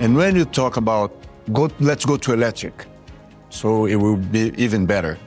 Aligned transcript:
And 0.00 0.16
when 0.16 0.34
you 0.34 0.44
talk 0.44 0.76
about 0.76 1.12
go, 1.52 1.70
let's 1.78 2.04
go 2.04 2.16
to 2.16 2.32
electric, 2.32 2.86
so 3.48 3.86
it 3.86 3.96
will 3.96 4.16
be 4.16 4.52
even 4.56 4.86
better. 4.86 5.18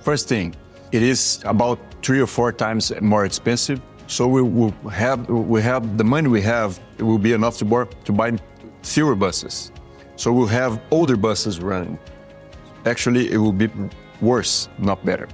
First 0.00 0.28
thing, 0.28 0.54
it 0.90 1.02
is 1.02 1.40
about 1.44 1.78
three 2.02 2.20
or 2.20 2.26
four 2.26 2.52
times 2.52 2.92
more 3.00 3.24
expensive. 3.24 3.80
So 4.06 4.26
we 4.26 4.40
will 4.40 4.70
have 4.90 5.28
we 5.28 5.60
have 5.62 5.98
the 5.98 6.04
money 6.04 6.28
we 6.28 6.40
have. 6.42 6.80
It 6.98 7.02
will 7.02 7.18
be 7.18 7.32
enough 7.32 7.58
to, 7.58 7.64
buy 7.64 7.84
to 8.04 8.12
buy 8.12 8.38
fewer 8.82 9.14
buses. 9.14 9.70
So 10.16 10.32
we'll 10.32 10.46
have 10.46 10.80
older 10.90 11.16
buses 11.16 11.60
running. 11.60 11.98
Actually, 12.86 13.30
it 13.30 13.36
will 13.36 13.52
be 13.52 13.68
worse, 14.20 14.68
not 14.78 15.04
better. 15.04 15.28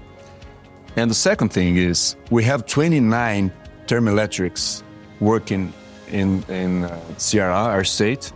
And 0.96 1.10
the 1.10 1.14
second 1.14 1.50
thing 1.50 1.76
is 1.76 2.16
we 2.30 2.42
have 2.44 2.66
29 2.66 3.52
thermoelectrics 3.86 4.82
working 5.20 5.72
in, 6.08 6.42
in 6.48 6.84
uh, 6.84 7.00
Ceará, 7.16 7.66
our 7.66 7.84
state, 7.84 8.32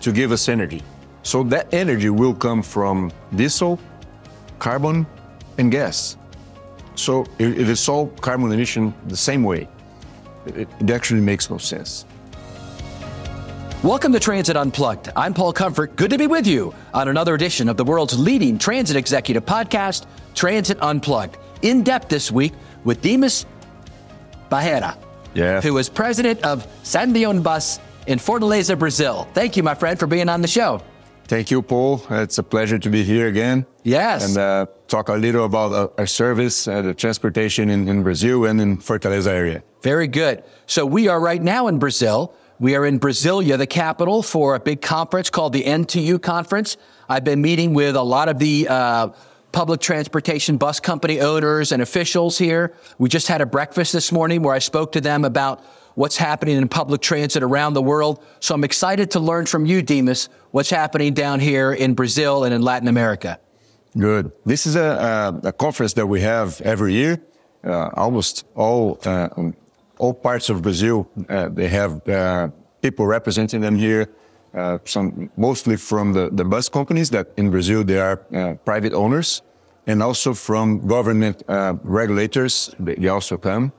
to 0.00 0.12
give 0.12 0.32
us 0.32 0.48
energy. 0.48 0.82
So 1.22 1.42
that 1.44 1.72
energy 1.72 2.10
will 2.10 2.34
come 2.34 2.62
from 2.62 3.10
diesel, 3.34 3.78
carbon, 4.58 5.06
and 5.58 5.70
gas. 5.70 6.16
So 6.94 7.22
it, 7.38 7.58
it 7.58 7.68
is 7.68 7.88
all 7.88 8.06
carbon 8.20 8.52
emission 8.52 8.94
the 9.08 9.16
same 9.16 9.42
way. 9.42 9.68
It, 10.46 10.68
it 10.80 10.90
actually 10.90 11.20
makes 11.20 11.50
no 11.50 11.58
sense. 11.58 12.04
Welcome 13.82 14.12
to 14.12 14.20
Transit 14.20 14.56
Unplugged. 14.56 15.10
I'm 15.14 15.34
Paul 15.34 15.52
Comfort. 15.52 15.96
Good 15.96 16.10
to 16.10 16.18
be 16.18 16.26
with 16.26 16.46
you 16.46 16.74
on 16.94 17.08
another 17.08 17.34
edition 17.34 17.68
of 17.68 17.76
the 17.76 17.84
world's 17.84 18.18
leading 18.18 18.58
transit 18.58 18.96
executive 18.96 19.44
podcast, 19.44 20.06
Transit 20.34 20.78
Unplugged. 20.80 21.36
In 21.62 21.82
depth 21.82 22.08
this 22.08 22.30
week 22.32 22.52
with 22.84 23.00
Dimas 23.02 23.46
Barreira, 24.50 24.96
Yeah. 25.34 25.60
who 25.60 25.76
is 25.78 25.88
president 25.88 26.42
of 26.42 26.66
Sindiônibus 26.84 27.78
in 28.06 28.18
Fortaleza, 28.18 28.78
Brazil. 28.78 29.28
Thank 29.34 29.56
you, 29.56 29.62
my 29.62 29.74
friend, 29.74 29.98
for 29.98 30.06
being 30.06 30.28
on 30.28 30.42
the 30.42 30.48
show. 30.48 30.82
Thank 31.26 31.50
you, 31.50 31.60
Paul. 31.60 32.02
It's 32.08 32.38
a 32.38 32.42
pleasure 32.42 32.78
to 32.78 32.88
be 32.88 33.02
here 33.02 33.26
again. 33.26 33.66
Yes. 33.82 34.28
And 34.28 34.38
uh, 34.38 34.66
talk 34.86 35.08
a 35.08 35.14
little 35.14 35.44
about 35.44 35.72
uh, 35.72 35.88
our 35.98 36.06
service, 36.06 36.68
uh, 36.68 36.82
the 36.82 36.94
transportation 36.94 37.68
in, 37.68 37.88
in 37.88 38.04
Brazil 38.04 38.44
and 38.44 38.60
in 38.60 38.78
Fortaleza 38.78 39.28
area. 39.28 39.62
Very 39.82 40.06
good. 40.06 40.44
So 40.66 40.86
we 40.86 41.08
are 41.08 41.20
right 41.20 41.42
now 41.42 41.66
in 41.66 41.80
Brazil. 41.80 42.32
We 42.60 42.76
are 42.76 42.86
in 42.86 43.00
Brasilia, 43.00 43.58
the 43.58 43.66
capital, 43.66 44.22
for 44.22 44.54
a 44.54 44.60
big 44.60 44.80
conference 44.80 45.28
called 45.28 45.52
the 45.52 45.64
NTU 45.64 46.22
Conference. 46.22 46.76
I've 47.08 47.24
been 47.24 47.42
meeting 47.42 47.74
with 47.74 47.96
a 47.96 48.02
lot 48.02 48.28
of 48.28 48.38
the 48.38 48.68
uh, 48.68 49.08
public 49.52 49.80
transportation 49.80 50.56
bus 50.56 50.80
company 50.80 51.20
owners 51.20 51.72
and 51.72 51.82
officials 51.82 52.38
here. 52.38 52.72
We 52.98 53.08
just 53.08 53.26
had 53.26 53.40
a 53.40 53.46
breakfast 53.46 53.92
this 53.92 54.12
morning 54.12 54.42
where 54.42 54.54
I 54.54 54.58
spoke 54.60 54.92
to 54.92 55.00
them 55.00 55.24
about 55.24 55.64
what's 55.96 56.16
happening 56.16 56.56
in 56.56 56.68
public 56.68 57.00
transit 57.00 57.42
around 57.42 57.74
the 57.74 57.82
world. 57.82 58.22
So 58.40 58.54
I'm 58.54 58.64
excited 58.64 59.10
to 59.12 59.20
learn 59.20 59.46
from 59.46 59.66
you, 59.66 59.82
Dimas, 59.82 60.28
what's 60.52 60.70
happening 60.70 61.14
down 61.14 61.40
here 61.40 61.72
in 61.72 61.94
Brazil 61.94 62.44
and 62.44 62.54
in 62.54 62.62
Latin 62.62 62.86
America. 62.86 63.40
Good. 63.98 64.30
This 64.44 64.66
is 64.66 64.76
a, 64.76 65.40
a, 65.44 65.48
a 65.48 65.52
conference 65.52 65.94
that 65.94 66.06
we 66.06 66.20
have 66.20 66.60
every 66.60 66.92
year. 66.92 67.18
Uh, 67.64 67.90
almost 67.94 68.44
all 68.54 68.98
uh, 69.04 69.28
all 69.98 70.12
parts 70.12 70.50
of 70.50 70.62
Brazil 70.62 71.08
uh, 71.28 71.48
they 71.48 71.68
have 71.68 72.06
uh, 72.08 72.48
people 72.82 73.06
representing 73.06 73.60
them 73.62 73.76
here. 73.76 74.06
Uh, 74.54 74.78
some 74.84 75.30
mostly 75.36 75.76
from 75.76 76.12
the, 76.12 76.30
the 76.30 76.44
bus 76.44 76.68
companies 76.68 77.10
that 77.10 77.26
in 77.36 77.50
Brazil 77.50 77.82
they 77.82 77.98
are 77.98 78.20
uh, 78.34 78.54
private 78.64 78.92
owners, 78.92 79.42
and 79.86 80.02
also 80.02 80.34
from 80.34 80.86
government 80.86 81.42
regulators. 81.82 82.74
They, 82.78 82.94
they 82.96 83.08
also 83.08 83.38
come. 83.38 83.72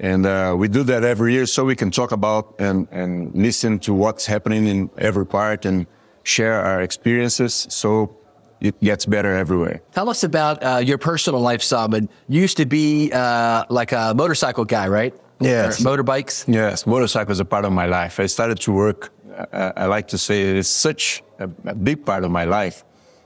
And 0.00 0.26
uh, 0.26 0.54
we 0.58 0.68
do 0.68 0.82
that 0.84 1.04
every 1.04 1.32
year 1.32 1.46
so 1.46 1.64
we 1.64 1.76
can 1.76 1.90
talk 1.90 2.12
about 2.12 2.54
and, 2.58 2.88
and 2.90 3.34
listen 3.34 3.78
to 3.80 3.94
what's 3.94 4.26
happening 4.26 4.66
in 4.66 4.90
every 4.98 5.26
part 5.26 5.64
and 5.64 5.86
share 6.24 6.60
our 6.60 6.82
experiences 6.82 7.66
so 7.70 8.16
it 8.60 8.80
gets 8.80 9.06
better 9.06 9.34
everywhere. 9.34 9.82
Tell 9.92 10.08
us 10.08 10.24
about 10.24 10.62
uh, 10.62 10.78
your 10.78 10.98
personal 10.98 11.40
life, 11.40 11.62
Salman. 11.62 12.08
You 12.28 12.40
used 12.40 12.56
to 12.56 12.66
be 12.66 13.12
uh, 13.12 13.64
like 13.68 13.92
a 13.92 14.14
motorcycle 14.16 14.64
guy, 14.64 14.88
right? 14.88 15.14
Yes. 15.40 15.80
Or 15.80 15.96
motorbikes? 15.96 16.44
Yes, 16.52 16.86
motorcycles 16.86 17.40
are 17.40 17.44
part 17.44 17.64
of 17.64 17.72
my 17.72 17.86
life. 17.86 18.18
I 18.18 18.26
started 18.26 18.58
to 18.60 18.72
work, 18.72 19.12
uh, 19.52 19.72
I 19.76 19.86
like 19.86 20.08
to 20.08 20.18
say 20.18 20.42
it's 20.58 20.68
such 20.68 21.22
a, 21.38 21.48
a 21.66 21.74
big 21.74 22.04
part 22.04 22.24
of 22.24 22.30
my 22.30 22.44
life 22.44 22.84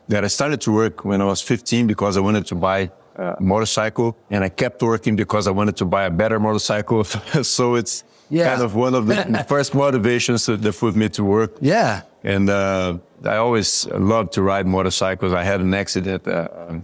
that 0.09 0.25
I 0.25 0.29
started 0.29 0.61
to 0.63 0.73
work 0.73 1.05
when 1.05 1.21
I 1.21 1.25
was 1.25 1.41
15 1.43 1.87
because 1.87 2.17
I 2.17 2.21
wanted 2.21 2.47
to 2.47 2.55
buy 2.55 2.91
a 3.19 3.37
motorcycle 3.41 4.17
and 4.31 4.45
I 4.45 4.49
kept 4.49 4.83
working 4.83 5.17
because 5.17 5.47
I 5.49 5.51
wanted 5.51 5.77
to 5.77 5.85
buy 5.85 6.05
a 6.05 6.11
better 6.11 6.39
motorcycle. 6.41 7.05
so 7.43 7.75
it's 7.77 8.05
Yeah. 8.31 8.51
kind 8.51 8.63
of 8.63 8.75
one 8.75 8.95
of 8.99 9.07
the 9.07 9.45
first 9.49 9.75
motivations 9.75 10.45
that 10.47 10.61
that 10.63 10.75
put 10.79 10.95
me 10.95 11.09
to 11.09 11.23
work. 11.25 11.51
Yeah. 11.61 12.03
And 12.25 12.51
uh, 12.51 12.99
I 13.25 13.37
always 13.37 13.87
loved 14.13 14.33
to 14.33 14.43
ride 14.43 14.67
motorcycles. 14.67 15.33
I 15.33 15.45
had 15.45 15.61
an 15.61 15.75
accident 15.75 16.27
uh, 16.27 16.35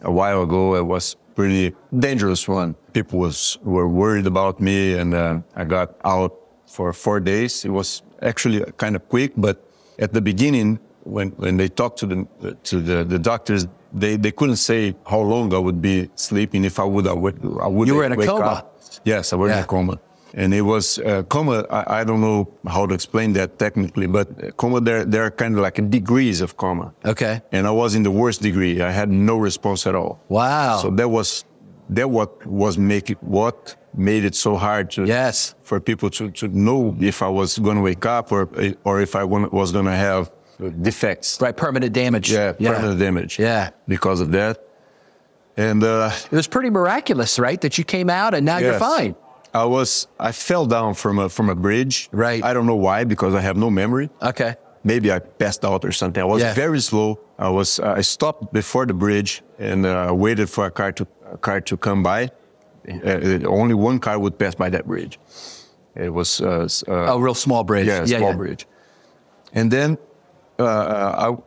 a 0.02 0.10
while 0.10 0.42
ago. 0.42 0.74
It 0.76 0.86
was 0.86 1.16
pretty 1.34 1.74
dangerous 1.98 2.48
one. 2.48 2.74
People 2.92 3.18
was 3.18 3.58
were 3.62 3.88
worried 3.88 4.26
about 4.26 4.60
me, 4.60 4.98
and 5.00 5.12
uh, 5.14 5.40
I 5.60 5.64
got 5.64 5.88
out 6.04 6.32
for 6.66 6.92
four 6.92 7.20
days. 7.20 7.64
It 7.64 7.70
was 7.72 8.02
actually 8.22 8.60
kind 8.76 8.96
of 8.96 9.02
quick, 9.08 9.32
but 9.36 9.56
at 9.98 10.10
the 10.12 10.20
beginning, 10.20 10.78
when 11.04 11.28
when 11.36 11.56
they 11.56 11.68
talked 11.68 11.98
to 12.00 12.06
the 12.06 12.18
to 12.70 12.76
the, 12.80 13.04
the 13.04 13.18
doctors, 13.18 13.66
they, 13.94 14.16
they 14.16 14.32
couldn't 14.32 14.56
say 14.71 14.94
how 15.06 15.21
long 15.21 15.55
I 15.55 15.59
would 15.59 15.81
be 15.81 16.10
sleeping 16.16 16.65
if 16.65 16.78
I 16.78 16.84
would 16.84 17.06
I 17.06 17.12
would 17.12 17.37
I 17.62 17.69
would 17.69 17.87
You 17.88 17.94
were 17.94 18.05
in 18.05 18.12
a 18.12 18.16
coma. 18.27 18.44
up. 18.44 18.81
Yes, 19.05 19.32
I 19.32 19.37
was 19.37 19.53
in 19.53 19.59
a 19.59 19.65
coma. 19.65 19.99
And 20.37 20.53
it 20.53 20.62
was 20.62 20.99
uh, 20.99 21.22
coma. 21.34 21.65
I, 21.71 22.00
I 22.00 22.05
don't 22.05 22.21
know 22.21 22.53
how 22.66 22.87
to 22.87 22.94
explain 22.94 23.34
that 23.34 23.56
technically, 23.65 24.09
but 24.09 24.27
coma 24.56 24.81
there 24.81 25.05
there 25.05 25.22
are 25.22 25.31
kind 25.31 25.55
of 25.56 25.60
like 25.66 25.77
degrees 25.91 26.41
of 26.41 26.56
coma. 26.56 26.93
Okay. 27.05 27.41
And 27.53 27.62
I 27.66 27.71
was 27.71 27.94
in 27.94 28.03
the 28.03 28.10
worst 28.10 28.43
degree. 28.43 28.82
I 28.82 28.91
had 28.91 29.09
no 29.10 29.37
response 29.49 29.87
at 29.87 29.94
all. 29.94 30.12
Wow. 30.28 30.78
So 30.82 30.91
that 30.91 31.09
was 31.09 31.44
that 31.91 32.09
what 32.11 32.44
was 32.47 32.76
make 32.78 33.06
it 33.11 33.19
what 33.22 33.76
made 33.97 34.25
it 34.25 34.34
so 34.34 34.56
hard 34.56 34.91
to 34.91 35.05
Yes. 35.06 35.55
for 35.62 35.78
people 35.78 36.11
to, 36.11 36.31
to 36.41 36.49
know 36.49 36.97
if 37.00 37.22
I 37.22 37.28
was 37.28 37.56
going 37.59 37.76
to 37.76 37.82
wake 37.91 38.05
up 38.19 38.32
or 38.32 38.49
or 38.84 39.00
if 39.00 39.15
I 39.15 39.22
was 39.61 39.71
going 39.71 39.84
to 39.94 39.99
have 40.09 40.32
defects. 40.82 41.41
Right, 41.41 41.56
permanent 41.56 41.92
damage. 41.92 42.31
Yeah, 42.32 42.53
permanent 42.53 42.98
damage. 42.98 43.38
Yeah. 43.38 43.70
Because 43.88 44.20
of 44.20 44.31
that. 44.32 44.59
And 45.56 45.84
uh, 45.84 46.10
It 46.31 46.37
was 46.37 46.48
pretty 46.48 46.70
miraculous, 46.70 47.38
right? 47.38 47.60
That 47.60 47.78
you 47.78 47.84
came 47.84 48.10
out 48.10 48.34
and 48.34 48.44
now 48.44 48.59
you're 48.59 48.78
fine. 48.78 49.14
I 49.53 49.64
was 49.64 50.09
I 50.19 50.32
fell 50.32 50.66
down 50.66 50.94
from 50.94 51.19
a 51.20 51.28
from 51.28 51.48
a 51.48 51.54
bridge. 51.54 52.09
Right. 52.10 52.43
I 52.43 52.53
don't 52.53 52.66
know 52.66 52.75
why 52.88 53.04
because 53.04 53.34
I 53.37 53.41
have 53.41 53.56
no 53.56 53.70
memory. 53.70 54.10
Okay. 54.20 54.56
Maybe 54.82 55.12
I 55.12 55.20
passed 55.20 55.64
out 55.64 55.84
or 55.84 55.93
something. 55.93 56.20
I 56.20 56.26
was 56.26 56.43
Yeah. 56.43 56.54
very 56.54 56.81
slow. 56.81 57.20
I 57.38 57.48
was 57.50 57.78
I 57.78 58.03
stopped 58.03 58.53
before 58.53 58.84
the 58.87 58.94
bridge 58.94 59.43
and 59.60 59.87
uh, 59.87 60.12
waited 60.12 60.50
for 60.50 60.66
a 60.66 60.70
car 60.72 60.91
to 60.93 61.06
a 61.32 61.38
car 61.38 61.60
to 61.60 61.76
come 61.76 62.03
by. 62.03 62.31
Uh, 62.88 63.47
only 63.47 63.75
one 63.75 63.98
car 64.00 64.19
would 64.19 64.37
pass 64.38 64.54
by 64.56 64.69
that 64.70 64.87
bridge. 64.87 65.19
It 65.94 66.12
was 66.12 66.41
uh, 66.41 66.66
uh, 66.88 67.14
A 67.14 67.19
real 67.20 67.34
small 67.34 67.62
bridge. 67.64 67.87
yeah, 67.87 68.03
a 68.03 68.06
small 68.09 68.34
bridge. 68.34 68.66
And 69.53 69.70
then 69.70 69.98
uh, 70.59 70.65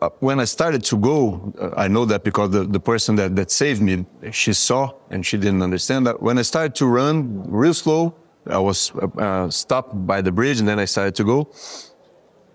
I, 0.02 0.06
uh, 0.06 0.10
when 0.20 0.40
I 0.40 0.46
started 0.46 0.84
to 0.86 0.98
go, 0.98 1.54
uh, 1.60 1.70
I 1.78 1.88
know 1.88 2.06
that 2.06 2.24
because 2.24 2.52
the, 2.52 2.64
the 2.66 2.80
person 2.80 3.16
that, 3.16 3.36
that 3.36 3.52
saved 3.52 3.82
me, 3.82 4.06
she 4.32 4.54
saw 4.54 4.92
and 5.10 5.26
she 5.26 5.38
didn't 5.38 5.62
understand 5.62 6.06
that. 6.08 6.22
When 6.22 6.38
I 6.38 6.42
started 6.42 6.76
to 6.76 6.86
run 6.88 7.44
real 7.50 7.74
slow, 7.74 8.16
I 8.50 8.58
was 8.60 8.92
uh, 8.96 9.08
uh, 9.20 9.50
stopped 9.50 10.06
by 10.06 10.22
the 10.22 10.32
bridge 10.32 10.60
and 10.60 10.68
then 10.68 10.80
I 10.80 10.86
started 10.86 11.16
to 11.16 11.24
go. 11.24 11.50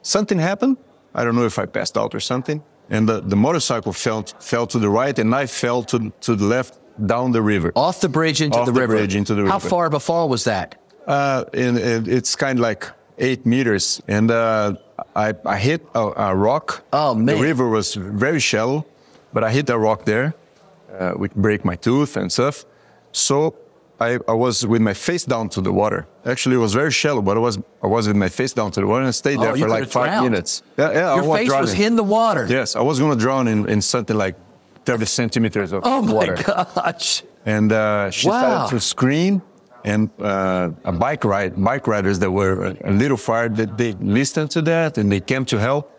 Something 0.03 0.39
happened. 0.39 0.77
I 1.15 1.25
don't 1.25 1.37
know 1.37 1.45
if 1.45 1.59
I 1.59 1.67
passed 1.67 1.97
out 1.97 2.15
or 2.15 2.21
something. 2.21 2.63
And 2.91 3.09
the, 3.09 3.21
the 3.21 3.37
motorcycle 3.37 3.93
fell, 3.93 4.23
fell 4.41 4.67
to 4.67 4.79
the 4.79 4.91
right 4.91 5.19
and 5.19 5.35
I 5.35 5.47
fell 5.47 5.83
to, 5.85 6.13
to 6.23 6.37
the 6.37 6.45
left 6.45 6.79
down 7.07 7.33
the 7.33 7.41
river. 7.43 7.73
Off 7.77 8.01
the 8.01 8.09
bridge 8.09 8.43
into 8.43 8.59
Off 8.59 8.67
the 8.67 8.73
the 8.73 8.81
river. 8.81 8.97
bridge 8.97 9.15
into 9.15 9.35
the 9.35 9.47
How 9.47 9.55
river. 9.57 9.69
far 9.69 9.87
of 9.87 9.95
a 9.95 10.01
fall 10.01 10.29
was 10.29 10.45
that? 10.45 10.79
Uh, 11.07 11.45
and, 11.55 11.79
and 11.79 12.09
it's 12.09 12.37
kind 12.37 12.59
of 12.59 12.63
like 12.63 12.87
eight 13.19 13.45
meters, 13.45 14.01
and 14.09 14.31
uh, 14.31 14.75
I, 15.17 15.35
I 15.47 15.59
hit 15.59 15.87
a, 15.95 16.13
a 16.31 16.35
rock. 16.37 16.85
Oh, 16.93 17.15
man. 17.15 17.27
The 17.27 17.43
river 17.43 17.69
was 17.69 17.95
very 17.95 18.41
shallow, 18.41 18.87
but 19.33 19.45
I 19.45 19.51
hit 19.51 19.69
a 19.71 19.79
rock 19.79 20.05
there, 20.05 20.35
uh, 20.99 21.13
which 21.13 21.33
break 21.35 21.65
my 21.65 21.77
tooth 21.77 22.17
and 22.17 22.31
stuff. 22.33 22.65
So 23.13 23.55
I, 24.01 24.19
I 24.27 24.33
was 24.33 24.67
with 24.67 24.81
my 24.83 24.95
face 24.95 25.25
down 25.25 25.49
to 25.51 25.61
the 25.61 25.73
water. 25.73 26.07
Actually, 26.27 26.57
it 26.57 26.61
was 26.61 26.75
very 26.75 26.91
shallow, 26.91 27.23
but 27.23 27.37
I 27.37 27.41
was 27.41 27.59
I 27.83 27.87
was 27.87 28.07
with 28.09 28.17
my 28.17 28.29
face 28.29 28.53
down 28.53 28.71
to 28.73 28.81
the 28.81 28.87
water 28.87 29.01
and 29.03 29.09
I 29.09 29.13
stayed 29.13 29.39
Oh, 29.39 29.43
there 29.43 29.57
for 29.57 29.69
like 29.69 29.89
five 29.89 30.11
drowned. 30.11 30.31
minutes. 30.31 30.63
Yeah, 30.79 30.93
yeah, 30.93 31.13
I 31.13 31.17
Your 31.17 31.25
was 31.29 31.39
face 31.39 31.51
was 31.51 31.71
drowning. 31.75 31.87
in 31.87 31.97
the 31.97 32.03
water. 32.05 32.47
Yes, 32.49 32.75
I 32.77 32.81
was 32.81 32.99
going 32.99 33.13
to 33.17 33.19
drown 33.19 33.49
in, 33.49 33.69
in 33.69 33.81
something 33.83 34.17
like 34.17 34.37
30 34.85 35.05
centimeters 35.07 35.73
of 35.73 35.83
Oh 35.85 36.03
my 36.03 36.13
water. 36.13 36.35
gosh. 36.47 37.23
And 37.47 37.71
uh, 37.73 38.11
she 38.11 38.29
Wow. 38.29 38.41
started 38.41 38.75
to 38.77 38.81
scream, 38.81 39.43
and 39.85 40.11
uh, 40.21 40.71
a 40.85 40.93
bike 40.93 41.25
ride, 41.25 41.63
bike 41.63 41.87
riders 41.87 42.19
that 42.21 42.31
were 42.31 42.77
a, 42.85 42.93
little 42.93 43.17
far, 43.17 43.49
that 43.49 43.77
they 43.77 43.93
listened 43.93 44.51
to 44.53 44.63
that 44.63 44.99
and 44.99 45.11
they 45.11 45.21
came 45.21 45.45
to 45.47 45.59
help. 45.59 45.91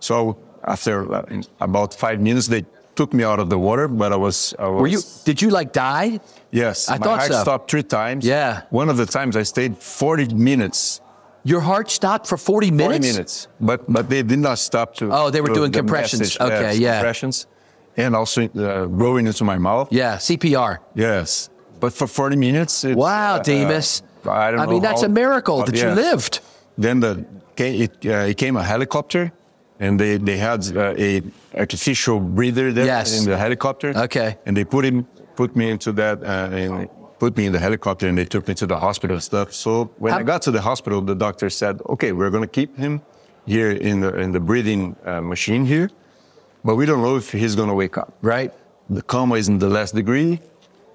So 0.00 0.38
after 0.64 1.12
uh, 1.12 1.42
about 1.60 1.94
five 1.94 2.20
minutes, 2.20 2.46
they 2.48 2.64
took 2.94 3.12
me 3.12 3.24
out 3.24 3.40
of 3.40 3.50
the 3.50 3.58
water, 3.58 3.88
but 3.88 4.12
I 4.12 4.16
was, 4.16 4.54
I 4.58 4.68
was 4.68 4.80
Were 4.80 4.86
you? 4.86 5.00
Did 5.24 5.42
you 5.42 5.50
like 5.50 5.72
die? 5.72 6.20
Yes, 6.50 6.88
I 6.88 6.98
my 6.98 7.04
thought 7.04 7.18
heart 7.18 7.32
so. 7.32 7.42
stopped 7.42 7.70
three 7.70 7.82
times. 7.82 8.24
Yeah. 8.24 8.62
One 8.70 8.88
of 8.88 8.96
the 8.96 9.06
times 9.06 9.36
I 9.36 9.42
stayed 9.42 9.76
40 9.78 10.34
minutes 10.34 11.00
Your 11.46 11.60
heart 11.60 11.90
stopped 11.90 12.26
for 12.26 12.38
40 12.38 12.70
minutes? 12.70 12.86
40 12.86 13.12
minutes. 13.12 13.48
But 13.60 13.84
but 13.92 14.08
they 14.08 14.22
did 14.22 14.38
not 14.38 14.58
stop 14.58 14.94
to. 14.96 15.12
Oh, 15.12 15.30
they 15.30 15.40
were 15.42 15.52
doing 15.52 15.72
the 15.72 15.78
compressions. 15.78 16.20
message, 16.20 16.40
Okay, 16.40 16.72
yes, 16.72 16.78
yeah. 16.78 16.94
Compressions, 16.98 17.46
and 17.96 18.16
also 18.16 18.48
uh, 18.48 18.86
blowing 18.86 19.26
into 19.26 19.44
my 19.44 19.58
mouth. 19.58 19.88
Yeah, 19.92 20.16
CPR. 20.16 20.78
Yes, 20.94 21.50
but 21.84 21.92
for 21.92 22.06
40 22.06 22.36
minutes. 22.36 22.84
It's, 22.84 22.96
Wow, 22.96 23.34
uh, 23.36 23.42
Dimas. 23.42 24.02
I 24.24 24.50
don't 24.50 24.60
I 24.60 24.66
mean, 24.72 24.82
that's 24.88 25.02
how- 25.02 25.12
a 25.12 25.22
miracle 25.22 25.56
that 25.66 25.76
you 25.82 25.90
lived. 26.06 26.34
Then 26.84 26.96
the 27.00 27.12
it, 27.84 27.92
uh, 28.06 28.30
it 28.30 28.36
came 28.44 28.54
a 28.56 28.62
helicopter, 28.74 29.22
and 29.84 29.92
they 30.02 30.12
they 30.28 30.38
had 30.48 30.60
uh, 30.76 31.08
a 31.08 31.10
artificial 31.62 32.18
breather 32.38 32.66
there 32.76 32.86
Yes. 32.96 33.08
in 33.18 33.22
the 33.30 33.36
helicopter. 33.46 33.88
Okay. 34.06 34.28
And 34.46 34.52
they 34.56 34.64
put 34.76 34.82
him 34.88 34.96
put 35.40 35.50
me 35.60 35.64
into 35.74 35.90
that 36.02 36.16
uh, 36.22 36.60
and 36.62 36.72
put 37.24 37.32
me 37.38 37.44
in 37.48 37.52
the 37.56 37.62
helicopter, 37.68 38.04
and 38.08 38.16
they 38.20 38.28
took 38.34 38.44
me 38.48 38.54
to 38.62 38.66
the 38.72 38.78
hospital 38.86 39.14
and 39.20 39.22
stuff. 39.32 39.48
So 39.64 39.70
when 40.02 40.12
How- 40.12 40.20
I 40.22 40.24
got 40.32 40.40
to 40.46 40.52
the 40.58 40.64
hospital, 40.70 40.98
the 41.12 41.18
doctor 41.26 41.48
said, 41.60 41.74
"Okay, 41.94 42.10
we're 42.18 42.32
going 42.36 42.46
to 42.50 42.54
keep 42.60 42.70
him 42.84 42.92
here 43.54 43.70
in 43.90 43.96
the 44.04 44.10
in 44.24 44.32
the 44.36 44.40
breathing 44.50 44.82
uh, 45.10 45.20
machine 45.34 45.62
here, 45.74 45.88
but 46.66 46.74
we 46.78 46.84
don't 46.88 47.02
know 47.06 47.16
if 47.22 47.26
he's 47.40 47.54
going 47.60 47.70
to 47.74 47.78
wake 47.84 47.96
up." 48.02 48.08
Right. 48.34 48.50
The 48.98 49.02
coma 49.12 49.34
is 49.42 49.46
in 49.52 49.58
the 49.58 49.70
last 49.78 49.92
degree, 50.00 50.30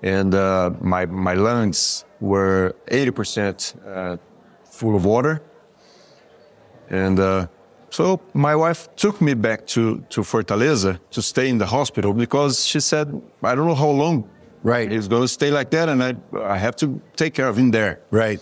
and 0.04 0.34
uh, 0.34 0.72
my 0.82 1.06
my 1.06 1.34
lungs 1.34 2.06
were 2.20 2.76
80% 2.88 3.76
uh, 3.88 4.18
full 4.64 4.96
of 4.96 5.06
water. 5.06 5.42
And 6.90 7.20
uh, 7.20 7.48
so 7.90 8.20
my 8.34 8.56
wife 8.56 8.94
took 8.96 9.22
me 9.22 9.34
back 9.34 9.66
to, 9.68 10.04
to 10.10 10.22
Fortaleza 10.22 11.00
to 11.12 11.22
stay 11.22 11.50
in 11.50 11.58
the 11.58 11.66
hospital 11.66 12.14
because 12.14 12.66
she 12.66 12.80
said, 12.80 13.22
I 13.44 13.56
don't 13.56 13.68
know 13.68 13.76
how 13.76 13.90
long 13.90 14.30
Right. 14.62 14.92
he's 14.92 15.08
going 15.08 15.22
to 15.22 15.28
stay 15.28 15.52
like 15.52 15.70
that, 15.72 15.88
and 15.88 16.04
I, 16.04 16.16
I 16.44 16.58
have 16.58 16.76
to 16.78 17.02
take 17.16 17.34
care 17.34 17.48
of 17.48 17.58
him 17.58 17.72
there. 17.72 18.02
Right. 18.12 18.42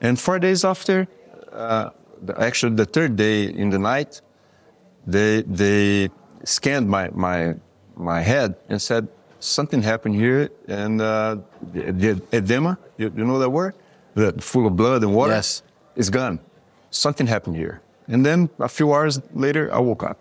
And 0.00 0.20
four 0.20 0.38
days 0.38 0.64
after, 0.64 1.08
uh, 1.52 1.88
actually 2.38 2.74
the 2.74 2.84
third 2.84 3.16
day 3.16 3.44
in 3.44 3.70
the 3.70 3.78
night, 3.78 4.20
they 5.06 5.42
they 5.42 6.10
scanned 6.44 6.88
my 6.88 7.08
my 7.14 7.54
my 7.96 8.20
head 8.20 8.56
and 8.68 8.80
said 8.80 9.08
something 9.44 9.82
happened 9.82 10.14
here, 10.14 10.50
and 10.68 11.00
uh, 11.00 11.36
the, 11.72 12.20
edema, 12.32 12.78
you, 12.96 13.12
you 13.16 13.24
know 13.24 13.38
that 13.38 13.50
word, 13.50 13.74
the 14.14 14.32
full 14.40 14.66
of 14.66 14.76
blood 14.76 15.02
and 15.02 15.14
water, 15.14 15.32
Yes. 15.34 15.62
It's 15.96 16.10
gone. 16.10 16.40
Something 16.90 17.26
happened 17.28 17.56
here, 17.56 17.80
and 18.08 18.26
then 18.26 18.48
a 18.58 18.68
few 18.68 18.92
hours 18.92 19.20
later, 19.32 19.72
I 19.72 19.78
woke 19.78 20.02
up. 20.02 20.18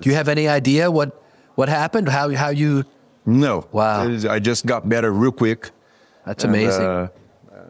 Do 0.00 0.08
you 0.08 0.14
have 0.16 0.28
any 0.28 0.48
idea 0.48 0.90
what 0.90 1.10
what 1.56 1.68
happened? 1.68 2.08
How 2.08 2.30
how 2.34 2.48
you? 2.50 2.84
No, 3.26 3.66
Wow. 3.72 4.08
I 4.30 4.38
just 4.38 4.64
got 4.64 4.88
better 4.88 5.12
real 5.12 5.30
quick. 5.32 5.70
That's 6.24 6.44
And, 6.44 6.54
amazing. 6.54 6.84
uh, 6.86 7.08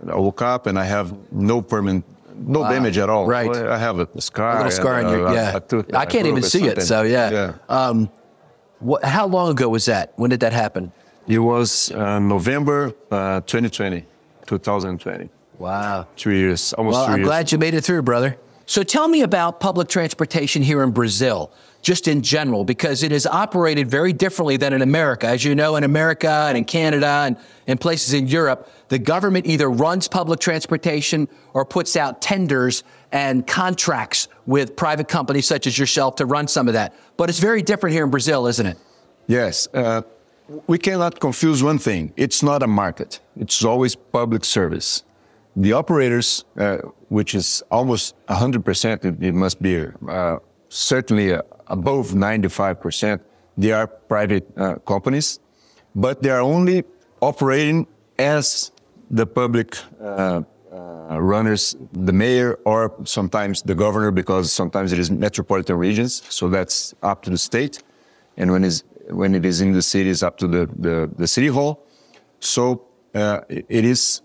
I 0.08 0.17
woke 0.17 0.43
up 0.43 0.67
and 0.67 0.79
I 0.79 0.85
have 0.85 1.12
no 1.32 1.61
permanent, 1.61 2.05
no 2.37 2.62
damage 2.69 2.99
at 2.99 3.11
all. 3.11 3.26
Right. 3.26 3.50
I 3.55 3.79
have 3.79 3.99
a 3.99 4.06
scar. 4.20 4.53
a 4.53 4.56
little 4.58 4.70
scar 4.70 4.94
on 5.00 5.06
uh, 5.06 5.11
your 5.11 5.26
a- 5.26 5.35
yeah. 5.35 5.58
tooth- 5.58 5.93
I 5.94 6.05
a 6.05 6.06
can't 6.06 6.26
even 6.26 6.43
see 6.43 6.64
it. 6.67 6.82
So 6.82 7.03
yeah. 7.03 7.31
Yeah. 7.31 7.53
Um, 7.69 8.11
what, 8.81 9.05
how 9.05 9.27
long 9.27 9.50
ago 9.50 9.69
was 9.69 9.85
that? 9.87 10.12
When 10.17 10.31
did 10.31 10.41
that 10.41 10.53
happen? 10.53 10.93
It 11.27 11.38
was 11.38 11.91
uh, 11.93 12.19
November 12.19 12.93
uh, 13.11 13.41
2020, 13.43 14.05
2020. 14.47 15.29
Wow. 15.59 16.06
Two 16.17 16.31
years, 16.32 16.73
almost 16.73 16.94
Well, 16.94 17.06
two 17.06 17.12
I'm 17.12 17.19
years. 17.19 17.27
glad 17.29 17.53
you 17.53 17.59
made 17.59 17.75
it 17.75 17.82
through, 17.85 18.03
brother. 18.03 18.37
So 18.67 18.82
tell 18.82 19.09
me 19.09 19.23
about 19.23 19.61
public 19.61 19.88
transportation 19.88 20.62
here 20.62 20.82
in 20.82 20.91
Brazil, 20.93 21.53
just 21.82 22.09
in 22.09 22.23
general, 22.23 22.65
because 22.65 23.03
it 23.03 23.12
is 23.12 23.27
operated 23.27 23.88
very 23.88 24.12
differently 24.12 24.56
than 24.56 24.73
in 24.73 24.82
America. 24.82 25.27
As 25.27 25.44
you 25.44 25.55
know, 25.55 25.77
in 25.77 25.85
America 25.85 26.44
and 26.49 26.59
in 26.59 26.65
Canada 26.65 27.25
and 27.27 27.37
in 27.67 27.79
places 27.79 28.12
in 28.12 28.27
Europe, 28.27 28.71
the 28.88 28.99
government 28.99 29.47
either 29.47 29.71
runs 29.71 30.09
public 30.09 30.41
transportation 30.41 31.29
or 31.55 31.65
puts 31.65 31.97
out 31.97 32.21
tenders 32.21 32.85
and 33.12 33.47
contracts 33.47 34.29
with 34.47 34.77
private 34.77 35.09
companies 35.09 35.47
such 35.47 35.67
as 35.67 35.79
yourself 35.79 36.17
to 36.17 36.27
run 36.27 36.47
some 36.49 36.69
of 36.69 36.75
that. 36.75 36.94
But 37.17 37.31
it's 37.31 37.38
very 37.38 37.62
different 37.62 37.94
here 37.94 38.05
in 38.05 38.11
Brazil, 38.11 38.47
isn't 38.47 38.67
it? 38.67 38.79
Yes. 39.27 39.69
Uh, 39.73 40.03
we 40.67 40.79
cannot 40.79 41.21
confuse 41.21 41.62
one 41.62 41.79
thing. 41.79 42.12
It's 42.17 42.43
not 42.43 42.62
a 42.62 42.67
market. 42.67 43.21
It's 43.37 43.65
always 43.65 43.94
public 43.94 44.44
service. 44.44 45.05
The 45.56 45.73
operators, 45.73 46.44
uh, 46.56 46.79
which 47.09 47.35
is 47.35 47.62
almost 47.71 48.15
100%, 48.27 49.23
it, 49.23 49.35
must 49.35 49.62
be 49.62 49.87
uh, 50.09 50.38
certainly 50.69 51.32
uh, 51.32 51.43
above 51.70 52.11
95%, 52.11 53.20
they 53.56 53.72
are 53.72 53.87
private 53.87 54.46
uh, 54.56 54.75
companies, 54.87 55.40
but 55.94 56.22
they 56.22 56.31
are 56.31 56.40
only 56.40 56.84
operating 57.20 57.87
as 58.19 58.72
the 59.11 59.26
public 59.26 59.76
uh, 60.00 60.43
uh, 60.72 61.20
runners, 61.20 61.76
the 61.93 62.12
mayor, 62.12 62.58
or 62.64 62.94
sometimes 63.05 63.62
the 63.62 63.75
governor, 63.75 64.11
because 64.11 64.52
sometimes 64.52 64.93
it 64.93 64.99
is 64.99 65.11
metropolitan 65.11 65.76
regions, 65.76 66.22
so 66.28 66.49
that's 66.49 66.94
up 67.02 67.22
to 67.22 67.31
the 67.31 67.38
state. 67.38 67.82
And 68.37 68.52
when, 68.52 68.64
is, 68.64 68.84
when 69.08 69.34
it 69.34 69.44
is 69.44 69.61
in 69.61 69.72
the 69.72 69.82
city, 69.82 70.11
it's 70.11 70.22
up 70.22 70.38
to 70.38 70.46
the, 70.46 70.70
the, 70.78 71.11
the 71.17 71.26
city 71.26 71.49
hall. 71.49 71.87
So 72.38 72.87
uh, 73.14 73.40
it 73.49 73.84
is 73.84 74.22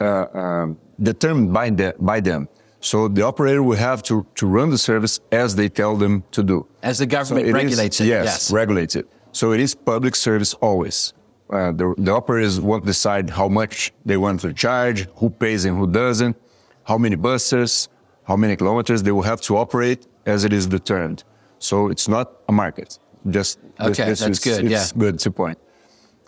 uh, 0.00 0.26
um, 0.34 0.78
determined 1.00 1.52
by, 1.52 1.70
the, 1.70 1.94
by 1.98 2.20
them. 2.20 2.48
So 2.90 3.08
the 3.08 3.22
operator 3.22 3.62
will 3.64 3.76
have 3.90 4.00
to, 4.04 4.24
to 4.36 4.46
run 4.46 4.70
the 4.70 4.78
service 4.78 5.18
as 5.32 5.56
they 5.56 5.68
tell 5.68 5.96
them 5.96 6.22
to 6.30 6.42
do. 6.44 6.66
As 6.84 6.98
the 6.98 7.06
government 7.16 7.46
it 7.46 7.50
is- 7.56 7.62
regulates 7.62 8.00
it, 8.00 8.06
Yes, 8.06 8.24
yes. 8.24 8.50
regulates 8.52 8.94
it. 9.00 9.06
So 9.32 9.44
it 9.54 9.60
is 9.66 9.74
public 9.74 10.14
service 10.14 10.54
always. 10.68 11.12
Uh, 11.50 11.72
the, 11.80 11.86
the 11.98 12.12
operators 12.12 12.60
won't 12.60 12.86
decide 12.86 13.30
how 13.30 13.48
much 13.48 13.92
they 14.04 14.16
want 14.16 14.40
to 14.42 14.52
charge, 14.52 15.08
who 15.16 15.30
pays 15.30 15.64
and 15.64 15.76
who 15.80 15.86
doesn't, 16.02 16.36
how 16.84 16.96
many 16.96 17.16
buses, 17.16 17.88
how 18.28 18.36
many 18.36 18.54
kilometers. 18.56 19.02
They 19.02 19.10
will 19.16 19.28
have 19.32 19.40
to 19.48 19.56
operate 19.56 20.06
as 20.24 20.44
it 20.44 20.52
is 20.52 20.64
determined. 20.78 21.24
So 21.58 21.88
it's 21.88 22.06
not 22.06 22.26
a 22.48 22.52
market. 22.52 22.90
Just 23.28 23.58
Okay, 23.80 24.04
that's 24.04 24.20
is- 24.22 24.38
good, 24.38 24.64
It's 24.64 24.92
yeah. 24.92 24.98
good 25.04 25.18
to 25.24 25.30
point. 25.32 25.58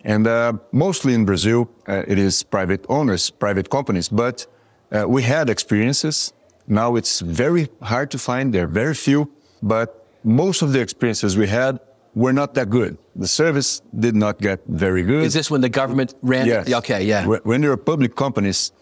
And 0.04 0.26
uh, 0.26 0.54
mostly 0.72 1.12
in 1.14 1.24
Brazil, 1.24 1.58
uh, 1.88 2.02
it 2.12 2.18
is 2.18 2.42
private 2.42 2.84
owners, 2.88 3.30
private 3.30 3.68
companies. 3.70 4.08
But 4.08 4.36
uh, 4.90 5.04
we 5.06 5.22
had 5.22 5.48
experiences. 5.50 6.32
Now 6.68 6.96
it's 6.96 7.20
very 7.20 7.68
hard 7.82 8.10
to 8.10 8.18
find. 8.18 8.52
There 8.54 8.64
are 8.64 8.66
very 8.84 8.94
few. 8.94 9.30
But 9.62 10.06
most 10.22 10.62
of 10.62 10.72
the 10.72 10.80
experiences 10.80 11.36
we 11.36 11.48
had 11.48 11.80
were 12.14 12.32
not 12.32 12.54
that 12.54 12.70
good. 12.70 12.96
The 13.16 13.26
service 13.28 13.80
did 13.98 14.14
not 14.14 14.38
get 14.40 14.60
very 14.68 15.02
good. 15.02 15.24
Is 15.24 15.34
this 15.34 15.50
when 15.50 15.60
the 15.60 15.68
government 15.68 16.14
ran? 16.22 16.46
Yes. 16.46 16.72
Okay, 16.72 17.04
yeah. 17.04 17.26
When- 17.26 17.60
there 17.60 17.72
are 17.72 17.76
public 17.76 18.14
companies, 18.14 18.72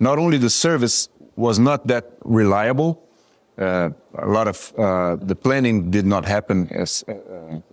not 0.00 0.18
only 0.18 0.38
the 0.38 0.50
service 0.50 1.08
was 1.36 1.58
not 1.58 1.86
that 1.86 2.04
reliable, 2.24 3.02
uh, 3.58 3.90
a 4.14 4.26
lot 4.26 4.46
of 4.48 4.72
uh, 4.78 5.16
the 5.16 5.34
planning 5.34 5.90
did 5.90 6.06
not 6.06 6.24
happen 6.24 6.68
as 6.70 7.04
uh, 7.08 7.14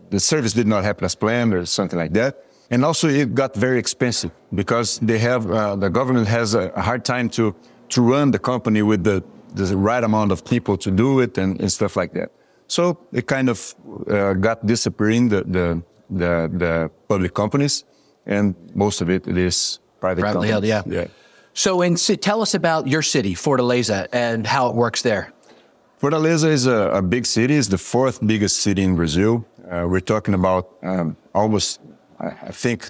the 0.09 0.19
service 0.19 0.53
did 0.53 0.67
not 0.67 0.83
happen 0.83 1.05
as 1.05 1.15
planned 1.15 1.53
or 1.53 1.65
something 1.65 1.99
like 1.99 2.13
that. 2.13 2.43
And 2.71 2.83
also 2.83 3.07
it 3.07 3.35
got 3.35 3.55
very 3.55 3.77
expensive 3.77 4.31
because 4.53 4.99
they 4.99 5.19
have 5.19 5.49
uh, 5.49 5.75
the 5.75 5.89
government 5.89 6.27
has 6.27 6.55
a, 6.55 6.71
a 6.75 6.81
hard 6.81 7.05
time 7.05 7.29
to 7.29 7.53
to 7.89 8.01
run 8.01 8.31
the 8.31 8.39
company 8.39 8.81
with 8.81 9.03
the 9.03 9.23
the 9.55 9.77
right 9.77 10.03
amount 10.03 10.31
of 10.31 10.43
people 10.43 10.77
to 10.77 10.91
do 10.91 11.19
it 11.19 11.37
and, 11.37 11.59
and 11.61 11.71
stuff 11.71 11.95
like 11.95 12.13
that. 12.13 12.29
So 12.67 12.97
it 13.11 13.25
kind 13.27 13.49
of 13.49 13.75
uh, 14.09 14.33
got 14.33 14.65
disappearing 14.65 15.29
the, 15.29 15.43
the 15.43 15.83
the 16.09 16.49
the 16.57 16.91
public 17.07 17.33
companies, 17.33 17.83
and 18.25 18.55
most 18.73 19.01
of 19.01 19.09
it, 19.09 19.27
it 19.27 19.37
is 19.37 19.79
private. 19.99 20.21
Privately 20.21 20.49
held, 20.49 20.65
yeah. 20.65 20.83
Yeah. 20.85 21.07
So, 21.53 21.81
in, 21.81 21.95
tell 21.95 22.41
us 22.41 22.53
about 22.53 22.87
your 22.87 23.01
city, 23.01 23.33
Fortaleza, 23.33 24.07
and 24.11 24.45
how 24.45 24.67
it 24.69 24.75
works 24.75 25.01
there. 25.01 25.31
Fortaleza 26.01 26.49
is 26.49 26.65
a, 26.67 26.89
a 26.93 27.01
big 27.01 27.25
city. 27.25 27.55
It's 27.55 27.69
the 27.69 27.77
fourth 27.77 28.19
biggest 28.25 28.57
city 28.57 28.83
in 28.83 28.95
Brazil. 28.95 29.45
Uh, 29.71 29.85
we're 29.87 30.01
talking 30.01 30.33
about 30.33 30.69
um, 30.83 31.15
almost, 31.33 31.79
I, 32.19 32.27
I 32.27 32.51
think, 32.51 32.89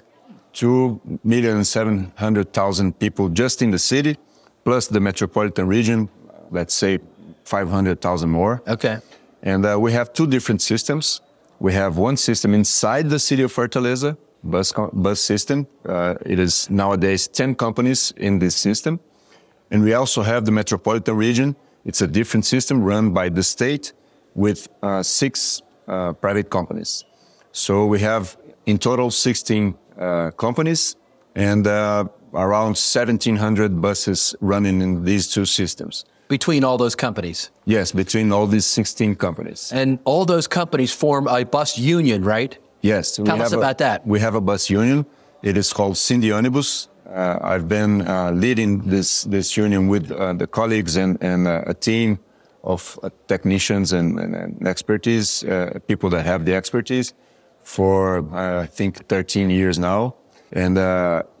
two 0.52 1.00
million 1.22 1.64
seven 1.64 2.12
hundred 2.16 2.52
thousand 2.52 2.98
people 2.98 3.28
just 3.28 3.62
in 3.62 3.70
the 3.70 3.78
city, 3.78 4.16
plus 4.64 4.88
the 4.88 5.00
metropolitan 5.00 5.68
region. 5.68 6.08
Let's 6.50 6.74
say 6.74 6.98
five 7.44 7.68
hundred 7.68 8.00
thousand 8.00 8.30
more. 8.30 8.62
Okay. 8.66 8.98
And 9.42 9.64
uh, 9.64 9.78
we 9.78 9.92
have 9.92 10.12
two 10.12 10.26
different 10.26 10.62
systems. 10.62 11.20
We 11.58 11.72
have 11.72 11.96
one 11.96 12.16
system 12.16 12.52
inside 12.52 13.08
the 13.08 13.18
city 13.18 13.42
of 13.42 13.52
Fortaleza, 13.52 14.16
bus, 14.42 14.72
bus 14.92 15.20
system. 15.20 15.66
Uh, 15.88 16.14
it 16.24 16.38
is 16.38 16.68
nowadays 16.68 17.28
10 17.28 17.54
companies 17.54 18.12
in 18.16 18.38
this 18.38 18.56
system. 18.56 19.00
And 19.70 19.82
we 19.82 19.94
also 19.94 20.22
have 20.22 20.44
the 20.44 20.52
metropolitan 20.52 21.16
region. 21.16 21.56
It's 21.84 22.00
a 22.00 22.06
different 22.06 22.44
system 22.44 22.82
run 22.82 23.12
by 23.12 23.28
the 23.28 23.42
state 23.42 23.92
with 24.34 24.68
uh, 24.82 25.02
six 25.02 25.62
uh, 25.88 26.12
private 26.12 26.50
companies. 26.50 27.04
So 27.52 27.86
we 27.86 28.00
have 28.00 28.36
in 28.66 28.78
total 28.78 29.10
16 29.10 29.74
uh, 29.98 30.30
companies 30.32 30.96
and 31.34 31.66
uh, 31.66 32.04
around 32.34 32.76
1,700 32.76 33.80
buses 33.80 34.34
running 34.40 34.82
in 34.82 35.04
these 35.04 35.28
two 35.28 35.46
systems. 35.46 36.04
Between 36.28 36.64
all 36.64 36.76
those 36.78 36.96
companies. 36.96 37.50
Yes, 37.64 37.92
between 37.92 38.32
all 38.32 38.46
these 38.46 38.66
16 38.66 39.14
companies. 39.16 39.72
And 39.72 39.98
all 40.04 40.24
those 40.24 40.48
companies 40.48 40.92
form 40.92 41.28
a 41.28 41.44
bus 41.44 41.78
union, 41.78 42.24
right? 42.24 42.58
Yes. 42.82 43.16
Tell 43.16 43.30
us 43.42 43.50
have 43.50 43.52
a- 43.52 43.58
about 43.58 43.78
that. 43.78 44.06
We 44.06 44.20
have 44.20 44.34
a 44.34 44.40
bus 44.40 44.68
union. 44.70 45.06
It 45.42 45.56
is 45.56 45.72
called 45.72 45.94
Sindiônibus. 45.94 46.88
Uh, 47.08 47.38
I've 47.40 47.68
been 47.68 48.02
uh, 48.02 48.32
leading 48.32 48.80
this 48.80 49.22
this 49.24 49.56
union 49.56 49.86
with 49.88 50.10
uh, 50.10 50.32
the 50.32 50.46
colleagues 50.46 50.96
and, 50.96 51.16
and 51.22 51.46
uh, 51.46 51.62
a 51.66 51.74
team 51.74 52.18
of 52.64 52.98
uh, 53.02 53.10
technicians 53.28 53.92
and, 53.92 54.18
and, 54.18 54.34
and 54.34 54.66
expertise, 54.66 55.44
uh, 55.44 55.78
people 55.86 56.10
that 56.10 56.26
have 56.26 56.44
the 56.44 56.54
expertise, 56.54 57.14
for 57.62 58.24
I 58.34 58.66
think 58.66 59.06
13 59.08 59.50
years 59.50 59.78
now, 59.78 60.14
and 60.52 60.76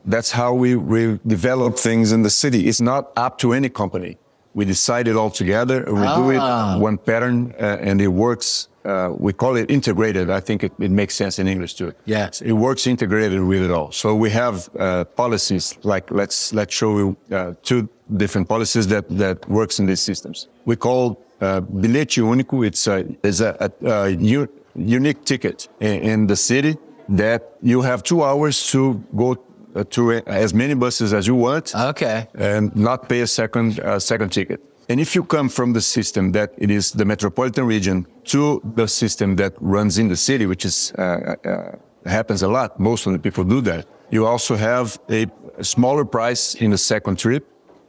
that's 0.04 0.30
how 0.30 0.54
we 0.54 0.76
we 0.76 1.18
develop 1.26 1.76
things 1.78 2.12
in 2.12 2.22
the 2.22 2.30
city. 2.30 2.68
It's 2.68 2.80
not 2.80 3.10
up 3.16 3.38
to 3.38 3.52
any 3.52 3.68
company. 3.68 4.18
We 4.56 4.64
decide 4.64 5.06
it 5.06 5.16
all 5.20 5.30
together. 5.42 5.84
We 5.86 6.06
ah. 6.06 6.16
do 6.20 6.30
it 6.30 6.40
ah. 6.40 6.78
one 6.78 6.96
pattern, 6.96 7.38
and 7.58 8.00
it 8.00 8.12
works 8.26 8.68
uh, 8.86 9.12
we 9.18 9.32
call 9.32 9.56
it 9.56 9.70
integrated. 9.70 10.30
I 10.30 10.40
think 10.40 10.62
it, 10.62 10.72
it, 10.78 10.90
makes 10.90 11.14
sense 11.14 11.38
in 11.40 11.48
English 11.48 11.74
too. 11.74 11.92
Yes, 12.04 12.40
it 12.40 12.52
works 12.52 12.86
integrated 12.86 13.42
with 13.42 13.62
it 13.62 13.70
all. 13.70 13.90
So 13.90 14.14
we 14.14 14.30
have 14.30 14.68
uh, 14.78 15.04
policies 15.04 15.76
like 15.82 16.10
let's 16.10 16.52
let's 16.52 16.72
show 16.72 16.96
you 16.98 17.16
uh, 17.32 17.54
two 17.62 17.88
different 18.16 18.48
policies 18.48 18.86
that 18.88 19.04
that 19.18 19.38
works 19.48 19.80
in 19.80 19.86
these 19.86 20.00
systems. 20.00 20.46
We 20.64 20.76
call 20.76 21.20
uh, 21.40 21.60
bilhete 21.62 22.22
único. 22.22 22.64
It's 22.64 22.86
a 22.86 23.04
is 23.24 23.40
a, 23.40 23.56
a, 23.60 23.90
a 23.90 24.10
u- 24.10 24.48
unique 24.76 25.24
ticket 25.24 25.68
in, 25.80 25.94
in, 26.10 26.26
the 26.28 26.36
city 26.36 26.76
that 27.08 27.42
you 27.62 27.82
have 27.82 28.02
two 28.02 28.22
hours 28.22 28.70
to 28.70 29.02
go. 29.16 29.36
Uh, 29.76 29.84
to 29.90 30.12
as 30.26 30.54
many 30.54 30.74
buses 30.74 31.12
as 31.12 31.26
you 31.26 31.34
want. 31.34 31.74
Okay. 31.74 32.26
And 32.34 32.74
not 32.74 33.08
pay 33.08 33.20
a 33.20 33.26
second 33.26 33.78
uh, 33.80 33.98
second 33.98 34.30
ticket. 34.32 34.60
And 34.88 35.00
if 35.00 35.14
you 35.14 35.22
come 35.22 35.50
from 35.50 35.74
the 35.74 35.80
system 35.80 36.32
that 36.32 36.52
it 36.56 36.70
is 36.70 36.92
the 36.92 37.04
metropolitan 37.04 37.66
region 37.66 38.06
to 38.24 38.62
the 38.74 38.86
system 38.86 39.36
that 39.36 39.52
runs 39.60 39.98
in 39.98 40.08
the 40.08 40.16
city, 40.16 40.46
which 40.46 40.64
is 40.64 40.92
uh, 40.96 41.02
uh, 41.02 41.72
happens 42.06 42.42
a 42.42 42.48
lot, 42.48 42.80
most 42.80 43.06
of 43.06 43.12
the 43.12 43.18
people 43.18 43.44
do 43.44 43.60
that. 43.62 43.86
You 44.10 44.24
also 44.24 44.56
have 44.56 44.98
a, 45.10 45.26
a 45.58 45.64
smaller 45.64 46.06
price 46.06 46.54
in 46.54 46.70
the 46.70 46.78
second 46.78 47.18
trip 47.18 47.44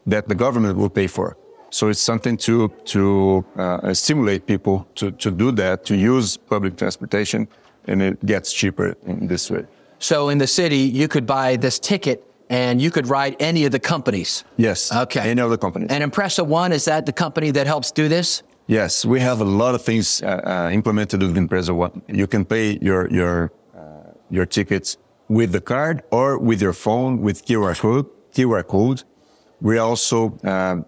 that 0.07 0.27
the 0.27 0.35
government 0.35 0.77
will 0.77 0.89
pay 0.89 1.07
for. 1.07 1.37
So 1.69 1.89
it's 1.89 2.01
something 2.01 2.37
to 2.37 2.67
to 2.85 3.45
uh, 3.55 3.93
stimulate 3.93 4.45
people 4.45 4.85
to, 4.95 5.11
to 5.11 5.31
do 5.31 5.51
that, 5.51 5.85
to 5.85 5.95
use 5.95 6.37
public 6.37 6.75
transportation, 6.75 7.47
and 7.87 8.01
it 8.01 8.25
gets 8.25 8.51
cheaper 8.51 8.95
in 9.05 9.27
this 9.27 9.49
way. 9.49 9.65
So 9.99 10.29
in 10.29 10.37
the 10.37 10.47
city, 10.47 10.77
you 10.77 11.07
could 11.07 11.25
buy 11.25 11.55
this 11.55 11.79
ticket 11.79 12.23
and 12.49 12.81
you 12.81 12.91
could 12.91 13.07
ride 13.07 13.35
any 13.39 13.65
of 13.65 13.71
the 13.71 13.79
companies. 13.79 14.43
Yes. 14.57 14.91
Okay. 14.93 15.29
Any 15.29 15.41
of 15.41 15.49
the 15.49 15.57
companies. 15.57 15.89
And 15.91 16.03
Impresa 16.03 16.45
One 16.45 16.71
is 16.71 16.85
that 16.85 17.05
the 17.05 17.13
company 17.13 17.51
that 17.51 17.67
helps 17.67 17.91
do 17.91 18.07
this? 18.07 18.43
Yes, 18.67 19.05
we 19.05 19.21
have 19.21 19.39
a 19.39 19.45
lot 19.45 19.75
of 19.75 19.81
things 19.81 20.21
uh, 20.21 20.27
uh, 20.27 20.69
implemented 20.73 21.21
with 21.21 21.35
Impresa 21.35 21.73
One. 21.73 22.01
You 22.07 22.27
can 22.27 22.43
pay 22.43 22.77
your 22.81 23.09
your 23.09 23.51
uh, 23.73 24.11
your 24.29 24.45
tickets 24.45 24.97
with 25.29 25.53
the 25.53 25.61
card 25.61 26.03
or 26.11 26.37
with 26.37 26.61
your 26.61 26.73
phone 26.73 27.21
with 27.21 27.45
QR 27.45 27.79
code. 27.79 28.05
QR 28.33 28.67
code. 28.67 29.03
We're 29.61 29.81
also 29.81 30.37
uh, 30.43 30.81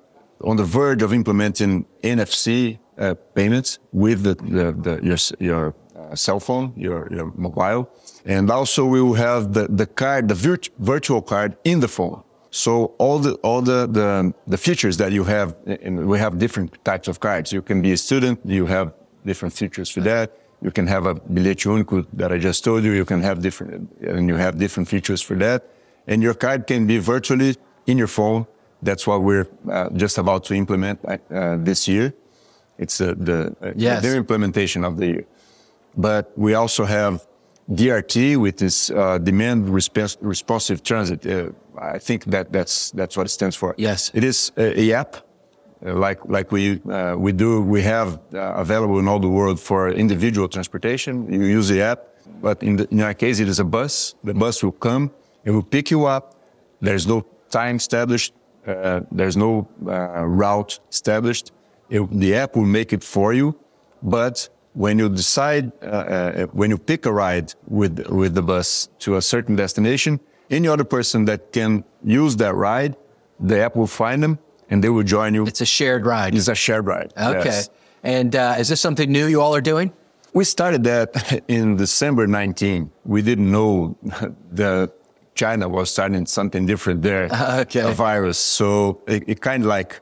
on 0.44 0.58
the 0.58 0.66
verge 0.66 1.01
of 1.01 1.13
implementing 1.13 1.86
NFC 2.04 2.80
uh, 2.98 3.16
payments 3.34 3.80
with 3.94 4.24
the, 4.24 4.36
the, 4.36 4.72
the 4.74 5.00
your 5.01 5.18
your 5.39 5.75
uh, 5.96 6.16
cell 6.16 6.39
phone, 6.42 6.74
your 6.75 7.08
your 7.12 7.32
mobile. 7.36 7.89
And 8.26 8.52
also 8.52 8.86
we 8.86 9.02
will 9.02 9.16
have 9.16 9.54
the, 9.54 9.68
the 9.68 9.86
card, 9.86 10.28
the 10.28 10.36
virt- 10.36 10.70
virtual 10.80 11.22
card 11.22 11.58
in 11.64 11.80
the 11.80 11.88
phone. 11.88 12.24
So 12.52 12.96
all 12.98 13.20
the 13.20 13.34
all 13.44 13.62
the, 13.62 13.86
the 13.86 14.34
the 14.48 14.58
features 14.58 14.98
that 14.98 15.12
you 15.12 15.24
have, 15.24 15.56
and 15.68 16.08
we 16.08 16.18
have 16.18 16.40
different 16.40 16.84
types 16.84 17.08
of 17.08 17.20
cards. 17.20 17.54
You 17.54 17.62
can 17.62 17.82
be 17.82 17.92
a 17.92 17.98
student, 17.98 18.40
you 18.44 18.66
have 18.66 18.92
different 19.24 19.54
features 19.54 19.90
for 19.90 20.02
that. 20.02 20.36
You 20.62 20.72
can 20.72 20.88
have 20.88 21.06
a 21.06 21.16
bilhete 21.16 21.68
único 21.68 22.06
that 22.14 22.32
I 22.32 22.40
just 22.40 22.64
told 22.64 22.84
you. 22.84 22.92
You 22.92 23.06
can 23.06 23.22
have 23.22 23.42
different, 23.42 23.90
and 24.02 24.28
you 24.28 24.36
have 24.36 24.58
different 24.58 24.90
features 24.90 25.22
for 25.22 25.36
that. 25.36 25.64
And 26.08 26.24
your 26.24 26.34
card 26.34 26.66
can 26.66 26.88
be 26.88 26.98
virtually 26.98 27.56
in 27.86 27.98
your 28.00 28.08
phone. 28.08 28.48
That's 28.82 29.06
what 29.06 29.22
we're 29.22 29.48
uh, 29.72 29.90
just 29.92 30.18
about 30.18 30.44
to 30.46 30.56
implement 30.56 31.06
uh, 31.06 31.58
this 31.58 31.88
year. 31.88 32.14
It's 32.80 33.00
uh, 33.00 33.14
the 33.16 33.56
yes. 33.76 34.02
the 34.02 34.18
implementation 34.18 34.84
of 34.84 34.98
the 34.98 35.06
year. 35.06 35.26
But 35.96 36.32
we 36.36 36.56
also 36.56 36.86
have 36.86 37.28
DRT, 37.72 38.38
with 38.38 38.58
this 38.58 38.90
uh, 38.90 39.18
demand 39.20 39.68
resp- 39.68 40.18
responsive 40.22 40.82
transit. 40.82 41.26
Uh, 41.26 41.50
I 41.78 42.00
think 42.00 42.26
that 42.26 42.52
that's 42.52 42.92
that's 42.92 43.16
what 43.16 43.28
it 43.28 43.30
stands 43.30 43.56
for. 43.56 43.76
Yes, 43.78 44.12
it 44.14 44.24
is 44.24 44.52
a, 44.58 44.80
a 44.80 44.94
app 44.94 45.18
uh, 45.86 45.94
like 45.94 46.20
like 46.26 46.52
we 46.52 46.82
uh, 46.92 47.16
we 47.16 47.32
do. 47.32 47.62
We 47.62 47.82
have 47.84 48.20
uh, 48.34 48.54
available 48.56 49.00
in 49.00 49.08
all 49.08 49.20
the 49.20 49.30
world 49.30 49.60
for 49.60 49.90
individual 49.90 50.48
transportation. 50.50 51.32
You 51.32 51.44
use 51.44 51.70
the 51.70 51.82
app, 51.82 52.00
but 52.42 52.62
in, 52.64 52.76
the, 52.76 52.88
in 52.92 53.02
our 53.02 53.14
case, 53.14 53.40
it 53.40 53.48
is 53.48 53.60
a 53.60 53.64
bus. 53.64 54.16
The 54.24 54.34
bus 54.34 54.62
will 54.64 54.74
come, 54.74 55.12
it 55.46 55.52
will 55.52 55.64
pick 55.64 55.90
you 55.90 56.06
up. 56.06 56.36
There's 56.82 57.08
no 57.08 57.26
time 57.50 57.78
established. 57.78 58.34
Uh, 58.68 59.02
there's 59.12 59.38
no 59.38 59.68
route 59.80 60.80
established. 60.92 61.52
It, 61.90 62.02
the 62.12 62.36
app 62.36 62.56
will 62.56 62.66
make 62.66 62.92
it 62.94 63.04
for 63.04 63.34
you, 63.34 63.56
but 64.04 64.50
when 64.79 64.98
you 64.98 65.09
decide, 65.09 65.74
uh, 65.83 65.86
uh, 65.86 66.45
when 66.53 66.69
you 66.69 66.77
pick 66.77 67.05
a 67.05 67.12
ride 67.12 67.53
with, 67.67 68.00
with 68.07 68.33
the 68.33 68.41
bus 68.41 68.88
to 68.98 69.17
a 69.17 69.21
certain 69.21 69.53
destination, 69.53 70.21
any 70.50 70.69
other 70.69 70.86
person 70.86 71.25
that 71.25 71.51
can 71.51 71.83
use 72.01 72.38
that 72.38 72.55
ride, 72.55 72.95
the 73.41 73.59
app 73.59 73.75
will 73.75 73.93
find 74.03 74.24
them 74.24 74.39
and 74.69 74.81
they 74.81 74.88
will 74.88 75.03
join 75.03 75.33
you. 75.33 75.45
It's 75.45 75.59
a 75.59 75.65
shared 75.65 76.05
ride. 76.05 76.33
It's 76.33 76.48
a 76.48 76.55
shared 76.55 76.86
ride. 76.88 77.12
Okay. 77.17 77.43
Yes. 77.43 77.69
And 78.03 78.33
uh, 78.33 78.55
is 78.57 78.69
this 78.69 78.79
something 78.79 79.12
new 79.12 79.27
you 79.27 79.41
all 79.41 79.53
are 79.53 79.67
doing? 79.74 79.91
We 80.33 80.45
started 80.45 80.86
that 80.86 81.43
in 81.50 81.75
December 81.75 82.25
19. 82.25 82.89
We 83.03 83.21
didn't 83.21 83.51
know 83.51 83.98
that 84.53 84.93
China 85.36 85.67
was 85.67 85.91
starting 85.91 86.25
something 86.25 86.65
different 86.65 87.01
there, 87.01 87.27
okay. 87.63 87.81
a 87.81 87.91
virus. 87.91 88.38
So 88.38 89.01
it, 89.07 89.25
it 89.27 89.41
kind 89.41 89.63
of 89.63 89.67
like 89.67 90.00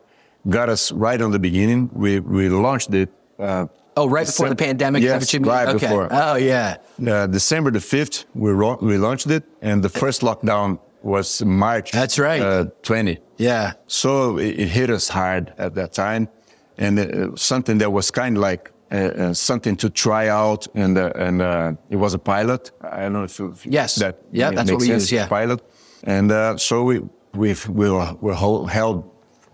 got 0.48 0.70
us 0.70 0.92
right 0.92 1.20
on 1.20 1.32
the 1.32 1.40
beginning. 1.40 1.90
We, 1.94 2.20
we 2.20 2.50
launched 2.50 2.94
it 2.94 3.10
uh, 3.40 3.66
Oh, 3.98 4.08
right 4.08 4.28
before 4.28 4.50
the 4.50 4.56
pandemic? 4.56 5.02
Yes, 5.02 5.34
right 5.34 5.68
okay. 5.70 5.88
before. 5.88 6.08
Oh, 6.12 6.36
yeah. 6.36 6.78
Uh, 7.06 7.26
December 7.26 7.72
the 7.72 7.80
5th, 7.80 8.26
we, 8.36 8.52
ro- 8.52 8.78
we 8.80 8.98
launched 8.98 9.28
it, 9.28 9.44
and 9.64 9.84
the 9.84 9.90
first 9.90 10.22
lockdown 10.22 10.80
was 11.02 11.44
March. 11.44 11.92
That's 11.92 12.20
right. 12.20 12.40
Uh, 12.42 12.66
20. 12.84 13.18
Yeah. 13.38 13.74
So 13.88 14.38
it, 14.38 14.60
it, 14.60 14.68
hit 14.68 14.92
us 14.92 15.10
hard 15.10 15.52
at 15.58 15.74
that 15.76 15.94
time, 15.94 16.30
and 16.78 17.00
uh, 17.00 17.36
something 17.36 17.80
that 17.80 17.92
was 17.92 18.12
kind 18.12 18.38
of 18.38 18.42
like 18.42 18.72
uh, 18.92 18.96
uh, 18.96 19.34
something 19.34 19.76
to 19.78 19.90
try 19.90 20.28
out, 20.28 20.68
and 20.76 20.98
uh, 20.98 21.12
and 21.16 21.42
it 21.90 21.98
was 21.98 22.14
a 22.14 22.20
pilot. 22.20 22.72
I 22.82 23.02
don't 23.02 23.14
know 23.14 23.24
if, 23.24 23.40
you, 23.40 23.54
yes, 23.66 23.96
that 23.96 24.22
yeah, 24.32 24.52
that's 24.52 24.72
what 24.72 24.80
we 24.80 24.88
sense, 24.88 25.04
use. 25.04 25.12
Yeah, 25.12 25.28
pilot, 25.28 25.62
and 26.04 26.32
so 26.60 26.84
we 26.84 27.02
we 27.34 27.56
we 27.68 27.90
were, 27.90 28.14
we 28.22 28.32
were 28.32 28.68
held 28.70 29.12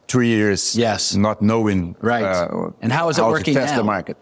three 0.07 0.27
years. 0.27 0.75
Yes, 0.75 1.15
not 1.15 1.41
knowing 1.41 1.95
right. 1.99 2.47
and 2.81 2.91
how 2.91 3.09
is 3.09 3.17
it 3.17 3.21
how 3.21 3.31
working 3.31 3.55
to 3.55 3.59
test 3.59 3.73
now? 3.73 3.77
the 3.77 3.83
market. 3.85 4.17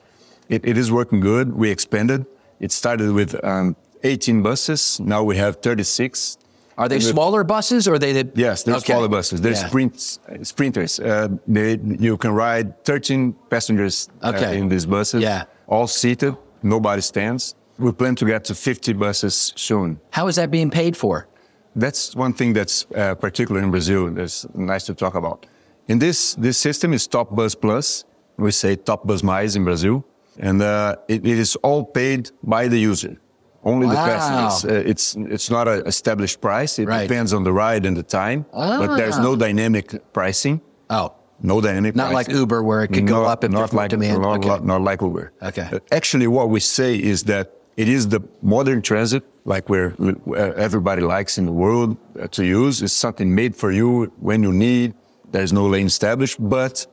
It, 0.51 0.65
it 0.65 0.77
is 0.77 0.91
working 0.91 1.21
good. 1.21 1.53
We 1.53 1.71
expanded. 1.71 2.25
It 2.59 2.73
started 2.73 3.13
with 3.13 3.41
um, 3.43 3.77
18 4.03 4.43
buses. 4.43 4.99
Now 4.99 5.23
we 5.23 5.37
have 5.37 5.61
36. 5.61 6.37
Are 6.77 6.89
they 6.89 6.99
smaller 6.99 7.43
buses 7.45 7.87
or 7.87 7.93
are 7.93 7.99
they 7.99 8.11
the? 8.11 8.29
Yes, 8.35 8.63
they're 8.63 8.75
okay. 8.75 8.93
smaller 8.93 9.07
buses. 9.07 9.39
They're 9.39 9.53
yeah. 9.53 9.67
sprints, 9.67 10.19
sprinters. 10.43 10.99
Uh, 10.99 11.29
they, 11.47 11.77
you 11.77 12.17
can 12.17 12.31
ride 12.31 12.83
13 12.83 13.33
passengers 13.49 14.09
uh, 14.21 14.33
okay. 14.35 14.45
uh, 14.45 14.61
in 14.61 14.67
these 14.67 14.85
buses. 14.85 15.21
Yeah. 15.21 15.45
All 15.67 15.87
seated. 15.87 16.35
Nobody 16.63 17.01
stands. 17.01 17.55
We 17.77 17.91
plan 17.93 18.15
to 18.15 18.25
get 18.25 18.43
to 18.45 18.55
50 18.55 18.93
buses 18.93 19.53
soon. 19.55 20.01
How 20.09 20.27
is 20.27 20.35
that 20.35 20.51
being 20.51 20.69
paid 20.69 20.97
for? 20.97 21.27
That's 21.75 22.13
one 22.13 22.33
thing 22.33 22.51
that's 22.51 22.85
uh, 22.93 23.15
particular 23.15 23.61
in 23.61 23.71
Brazil. 23.71 24.11
That's 24.11 24.45
nice 24.53 24.85
to 24.87 24.93
talk 24.93 25.15
about. 25.15 25.45
In 25.87 25.99
this, 25.99 26.35
this 26.35 26.57
system 26.57 26.93
is 26.93 27.07
Top 27.07 27.33
Bus 27.33 27.55
Plus. 27.55 28.03
We 28.37 28.51
say 28.51 28.75
Top 28.75 29.07
Bus 29.07 29.23
Mais 29.23 29.55
in 29.55 29.63
Brazil 29.63 30.03
and 30.37 30.61
uh, 30.61 30.95
it, 31.07 31.25
it 31.25 31.37
is 31.39 31.55
all 31.57 31.85
paid 31.85 32.31
by 32.43 32.67
the 32.67 32.77
user. 32.77 33.17
Only 33.63 33.85
wow. 33.85 33.93
the 33.93 34.11
passengers. 34.11 34.71
Uh, 34.71 34.89
it's 34.89 35.15
it's 35.15 35.49
not 35.49 35.67
an 35.67 35.85
established 35.85 36.41
price. 36.41 36.79
It 36.79 36.87
right. 36.87 37.07
depends 37.07 37.33
on 37.33 37.43
the 37.43 37.53
ride 37.53 37.85
and 37.85 37.95
the 37.95 38.03
time. 38.03 38.45
Ah. 38.53 38.79
But 38.79 38.97
there's 38.97 39.19
no 39.19 39.35
dynamic 39.35 40.13
pricing. 40.13 40.61
Oh, 40.89 41.13
no 41.41 41.61
dynamic. 41.61 41.93
Pricing. 41.93 41.97
Not 41.97 42.11
pricing. 42.11 42.33
like 42.33 42.39
Uber, 42.41 42.63
where 42.63 42.83
it 42.83 42.87
could 42.89 43.07
go 43.07 43.25
up 43.25 43.43
if 43.43 43.51
not 43.51 43.73
like, 43.73 43.91
demand. 43.91 44.21
Not, 44.21 44.45
okay. 44.45 44.65
not 44.65 44.81
like 44.81 45.01
Uber. 45.01 45.31
Okay. 45.43 45.69
Uh, 45.71 45.79
actually, 45.91 46.27
what 46.27 46.49
we 46.49 46.59
say 46.59 46.95
is 46.95 47.23
that 47.23 47.53
it 47.77 47.87
is 47.87 48.09
the 48.09 48.21
modern 48.41 48.81
transit, 48.81 49.23
like 49.45 49.69
where 49.69 49.95
everybody 50.35 51.01
likes 51.01 51.37
in 51.37 51.45
the 51.45 51.51
world 51.51 51.97
uh, 52.19 52.27
to 52.27 52.43
use. 52.43 52.81
It's 52.81 52.93
something 52.93 53.33
made 53.33 53.55
for 53.55 53.71
you 53.71 54.11
when 54.19 54.41
you 54.43 54.51
need. 54.51 54.95
There's 55.31 55.53
no 55.53 55.67
lane 55.67 55.87
established, 55.87 56.37
but 56.39 56.85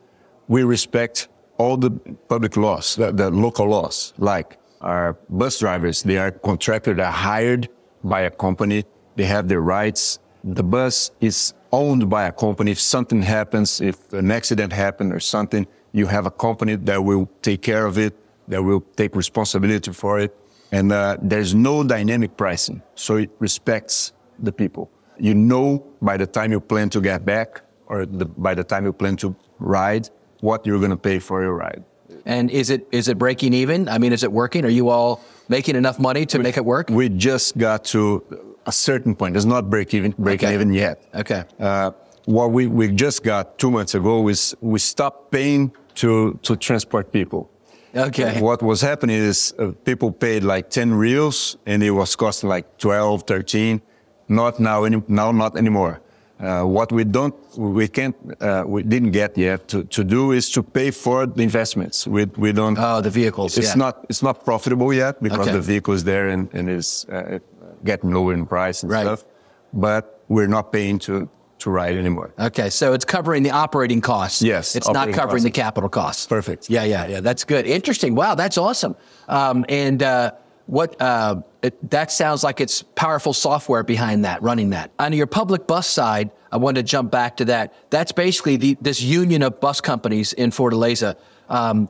we 0.48 0.62
respect 0.62 1.28
all 1.58 1.76
the 1.76 1.90
public 2.28 2.56
laws, 2.56 2.96
the, 2.96 3.12
the, 3.12 3.30
local 3.30 3.66
laws, 3.66 4.14
like 4.18 4.58
our 4.80 5.16
bus 5.28 5.58
drivers, 5.58 6.02
they 6.02 6.16
are 6.16 6.30
contracted, 6.30 6.96
they're 6.98 7.10
hired 7.10 7.68
by 8.04 8.22
a 8.22 8.30
company, 8.30 8.84
they 9.16 9.24
have 9.24 9.48
their 9.48 9.60
rights. 9.60 10.18
The 10.44 10.62
bus 10.62 11.10
is 11.20 11.54
owned 11.72 12.08
by 12.08 12.26
a 12.26 12.32
company. 12.32 12.70
If 12.70 12.80
something 12.80 13.22
happens, 13.22 13.80
if 13.80 14.12
an 14.12 14.30
accident 14.30 14.72
happened 14.72 15.12
or 15.12 15.20
something, 15.20 15.66
you 15.92 16.06
have 16.06 16.26
a 16.26 16.30
company 16.30 16.76
that 16.76 17.02
will 17.02 17.28
take 17.42 17.62
care 17.62 17.86
of 17.86 17.98
it, 17.98 18.14
that 18.46 18.62
will 18.62 18.82
take 18.96 19.16
responsibility 19.16 19.92
for 19.92 20.20
it. 20.20 20.36
And 20.70 20.92
uh, 20.92 21.16
there's 21.20 21.54
no 21.54 21.82
dynamic 21.82 22.36
pricing, 22.36 22.82
so 22.94 23.16
it 23.16 23.30
respects 23.40 24.12
the 24.38 24.52
people. 24.52 24.90
you 25.18 25.34
know 25.34 25.84
by 26.00 26.16
the 26.16 26.26
time 26.26 26.52
you 26.52 26.60
plan 26.60 26.88
to 26.90 27.00
get 27.00 27.24
back 27.24 27.62
or 27.86 28.06
the, 28.06 28.24
by 28.24 28.54
the 28.54 28.64
time 28.64 28.84
you 28.84 28.92
plan 28.92 29.16
to 29.16 29.34
ride 29.58 30.08
what 30.40 30.66
you're 30.66 30.78
going 30.78 30.90
to 30.90 30.96
pay 30.96 31.18
for 31.18 31.42
your 31.42 31.54
ride. 31.54 31.84
And 32.24 32.50
is 32.50 32.70
it 32.70 32.86
is 32.92 33.08
it 33.08 33.18
breaking 33.18 33.54
even? 33.54 33.88
I 33.88 33.98
mean, 33.98 34.12
is 34.12 34.22
it 34.22 34.32
working? 34.32 34.64
Are 34.64 34.70
you 34.70 34.88
all 34.88 35.22
making 35.48 35.76
enough 35.76 35.98
money 35.98 36.26
to 36.26 36.38
we, 36.38 36.44
make 36.44 36.56
it 36.56 36.64
work? 36.64 36.90
We 36.90 37.08
just 37.08 37.56
got 37.58 37.84
to 37.86 38.22
a 38.66 38.72
certain 38.72 39.14
point. 39.14 39.36
It's 39.36 39.44
not 39.44 39.70
break 39.70 39.94
even 39.94 40.14
breaking 40.18 40.48
okay. 40.48 40.54
even 40.54 40.72
yet. 40.72 41.02
Okay. 41.14 41.44
Uh, 41.58 41.92
what 42.26 42.52
we, 42.52 42.66
we 42.66 42.88
just 42.88 43.22
got 43.22 43.58
two 43.58 43.70
months 43.70 43.94
ago 43.94 44.28
is 44.28 44.54
we 44.60 44.78
stopped 44.78 45.30
paying 45.30 45.72
to 45.96 46.38
to 46.42 46.56
transport 46.56 47.12
people. 47.12 47.50
Okay. 47.94 48.40
What 48.40 48.62
was 48.62 48.80
happening 48.80 49.16
is 49.16 49.54
uh, 49.58 49.72
people 49.84 50.12
paid 50.12 50.44
like 50.44 50.68
10 50.70 50.94
reals 50.94 51.56
and 51.66 51.82
it 51.82 51.90
was 51.90 52.14
costing 52.16 52.48
like 52.48 52.78
12, 52.78 53.22
13. 53.22 53.80
Not 54.28 54.60
now, 54.60 54.84
any, 54.84 55.02
now 55.08 55.32
not 55.32 55.56
anymore. 55.56 56.00
Uh, 56.40 56.62
what 56.62 56.92
we 56.92 57.02
don't, 57.02 57.34
we 57.56 57.88
can't, 57.88 58.14
uh, 58.40 58.62
we 58.64 58.84
didn't 58.84 59.10
get 59.10 59.36
yet 59.36 59.66
to, 59.66 59.82
to 59.84 60.04
do 60.04 60.30
is 60.30 60.48
to 60.50 60.62
pay 60.62 60.92
for 60.92 61.26
the 61.26 61.42
investments. 61.42 62.06
We, 62.06 62.26
we 62.36 62.52
don't. 62.52 62.78
Oh, 62.78 63.00
the 63.00 63.10
vehicles. 63.10 63.58
It's 63.58 63.68
yeah. 63.68 63.74
not, 63.74 64.06
it's 64.08 64.22
not 64.22 64.44
profitable 64.44 64.92
yet 64.92 65.20
because 65.20 65.48
okay. 65.48 65.52
the 65.52 65.60
vehicle 65.60 65.94
is 65.94 66.04
there 66.04 66.28
and, 66.28 66.48
and 66.54 66.70
is 66.70 67.06
uh, 67.10 67.40
getting 67.84 68.12
lower 68.12 68.32
in 68.34 68.46
price 68.46 68.84
and 68.84 68.92
right. 68.92 69.02
stuff. 69.02 69.24
But 69.72 70.22
we're 70.28 70.46
not 70.46 70.70
paying 70.70 71.00
to, 71.00 71.28
to 71.58 71.70
ride 71.70 71.96
anymore. 71.96 72.32
Okay, 72.38 72.70
so 72.70 72.92
it's 72.92 73.04
covering 73.04 73.42
the 73.42 73.50
operating 73.50 74.00
costs. 74.00 74.40
Yes, 74.40 74.76
it's 74.76 74.88
not 74.88 75.10
covering 75.12 75.42
costs. 75.42 75.44
the 75.44 75.50
capital 75.50 75.88
costs. 75.88 76.26
Perfect. 76.26 76.70
Yeah, 76.70 76.84
yeah, 76.84 77.06
yeah. 77.08 77.20
That's 77.20 77.42
good. 77.42 77.66
Interesting. 77.66 78.14
Wow, 78.14 78.36
that's 78.36 78.56
awesome. 78.56 78.94
Um, 79.26 79.64
and 79.68 80.02
uh, 80.02 80.32
what 80.68 81.00
uh, 81.00 81.40
it, 81.62 81.90
that 81.90 82.12
sounds 82.12 82.44
like 82.44 82.60
it's 82.60 82.82
powerful 82.82 83.32
software 83.32 83.82
behind 83.82 84.26
that, 84.26 84.42
running 84.42 84.70
that. 84.70 84.90
On 84.98 85.14
your 85.14 85.26
public 85.26 85.66
bus 85.66 85.86
side, 85.86 86.30
I 86.52 86.58
want 86.58 86.76
to 86.76 86.82
jump 86.82 87.10
back 87.10 87.38
to 87.38 87.46
that. 87.46 87.72
That's 87.88 88.12
basically 88.12 88.58
the, 88.58 88.76
this 88.82 89.00
union 89.00 89.42
of 89.42 89.60
bus 89.60 89.80
companies 89.80 90.34
in 90.34 90.50
Fortaleza. 90.50 91.16
Um, 91.48 91.88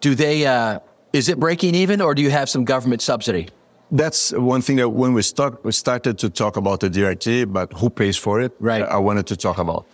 do 0.00 0.14
they? 0.14 0.46
Uh, 0.46 0.80
is 1.14 1.30
it 1.30 1.40
breaking 1.40 1.74
even, 1.74 2.02
or 2.02 2.14
do 2.14 2.20
you 2.20 2.28
have 2.30 2.50
some 2.50 2.66
government 2.66 3.00
subsidy? 3.00 3.48
That's 3.90 4.32
one 4.32 4.60
thing 4.60 4.76
that 4.76 4.90
when 4.90 5.14
we 5.14 5.22
start, 5.22 5.64
we 5.64 5.72
started 5.72 6.18
to 6.18 6.28
talk 6.28 6.58
about 6.58 6.80
the 6.80 6.90
DRT, 6.90 7.50
but 7.50 7.72
who 7.72 7.88
pays 7.88 8.18
for 8.18 8.42
it? 8.42 8.52
Right. 8.60 8.82
I 8.82 8.98
wanted 8.98 9.26
to 9.28 9.36
talk 9.38 9.56
about. 9.56 9.86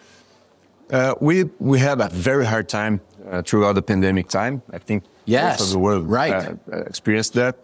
Uh, 0.90 1.14
we 1.20 1.44
we 1.60 1.78
had 1.78 2.00
a 2.00 2.08
very 2.08 2.44
hard 2.44 2.68
time 2.68 3.00
uh, 3.30 3.42
throughout 3.42 3.74
the 3.74 3.82
pandemic 3.82 4.28
time. 4.28 4.60
I 4.72 4.78
think 4.78 5.04
yes, 5.24 5.60
most 5.60 5.68
of 5.68 5.72
the 5.72 5.78
world 5.78 6.10
right. 6.10 6.32
uh, 6.32 6.78
experienced 6.78 7.34
that. 7.34 7.56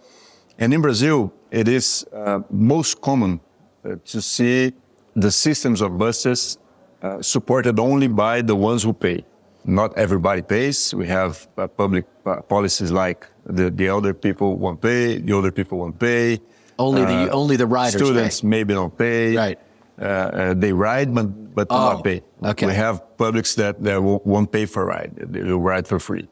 And 0.61 0.75
in 0.75 0.83
Brazil, 0.83 1.33
it 1.51 1.67
is 1.69 2.07
uh, 2.13 2.41
most 2.51 3.01
common 3.01 3.41
uh, 3.85 3.97
to 4.05 4.21
see 4.21 4.73
the 5.17 5.31
systems 5.31 5.81
of 5.81 5.99
buses 5.99 6.59
uh, 7.03 7.23
supported 7.23 7.79
only 7.81 8.09
by 8.09 8.43
the 8.43 8.55
ones 8.55 8.83
who 8.83 8.93
pay. 8.93 9.25
Not 9.65 9.97
everybody 9.97 10.43
pays. 10.43 10.95
We 10.95 11.07
have 11.07 11.49
public 11.77 12.05
policies 12.49 12.91
like 12.91 13.27
the, 13.47 13.71
the 13.71 13.87
elder 13.89 14.15
people 14.15 14.57
won't 14.57 14.81
pay, 14.81 15.19
the 15.19 15.33
older 15.33 15.51
people 15.51 15.79
won't 15.79 15.99
pay. 15.99 16.41
Only 16.79 17.05
the 17.05 17.31
uh, 17.31 17.41
only 17.41 17.57
the 17.57 17.67
riders. 17.67 18.01
Students 18.01 18.41
pay. 18.41 18.47
maybe 18.47 18.75
don't 18.75 18.97
pay. 18.97 19.37
Right. 19.37 19.59
Uh, 20.01 20.05
uh, 20.05 20.55
they 20.55 20.73
ride, 20.73 21.15
but 21.15 21.27
but 21.55 21.67
oh, 21.71 21.93
not 21.93 22.05
pay. 22.05 22.23
Okay. 22.43 22.67
We 22.67 22.75
have 22.75 23.19
publics 23.19 23.55
that, 23.57 23.83
that 23.83 24.03
won't 24.03 24.51
pay 24.51 24.65
for 24.67 24.87
ride. 24.87 25.13
They 25.17 25.43
will 25.43 25.61
ride 25.61 25.87
for 25.87 25.99
free. 25.99 26.29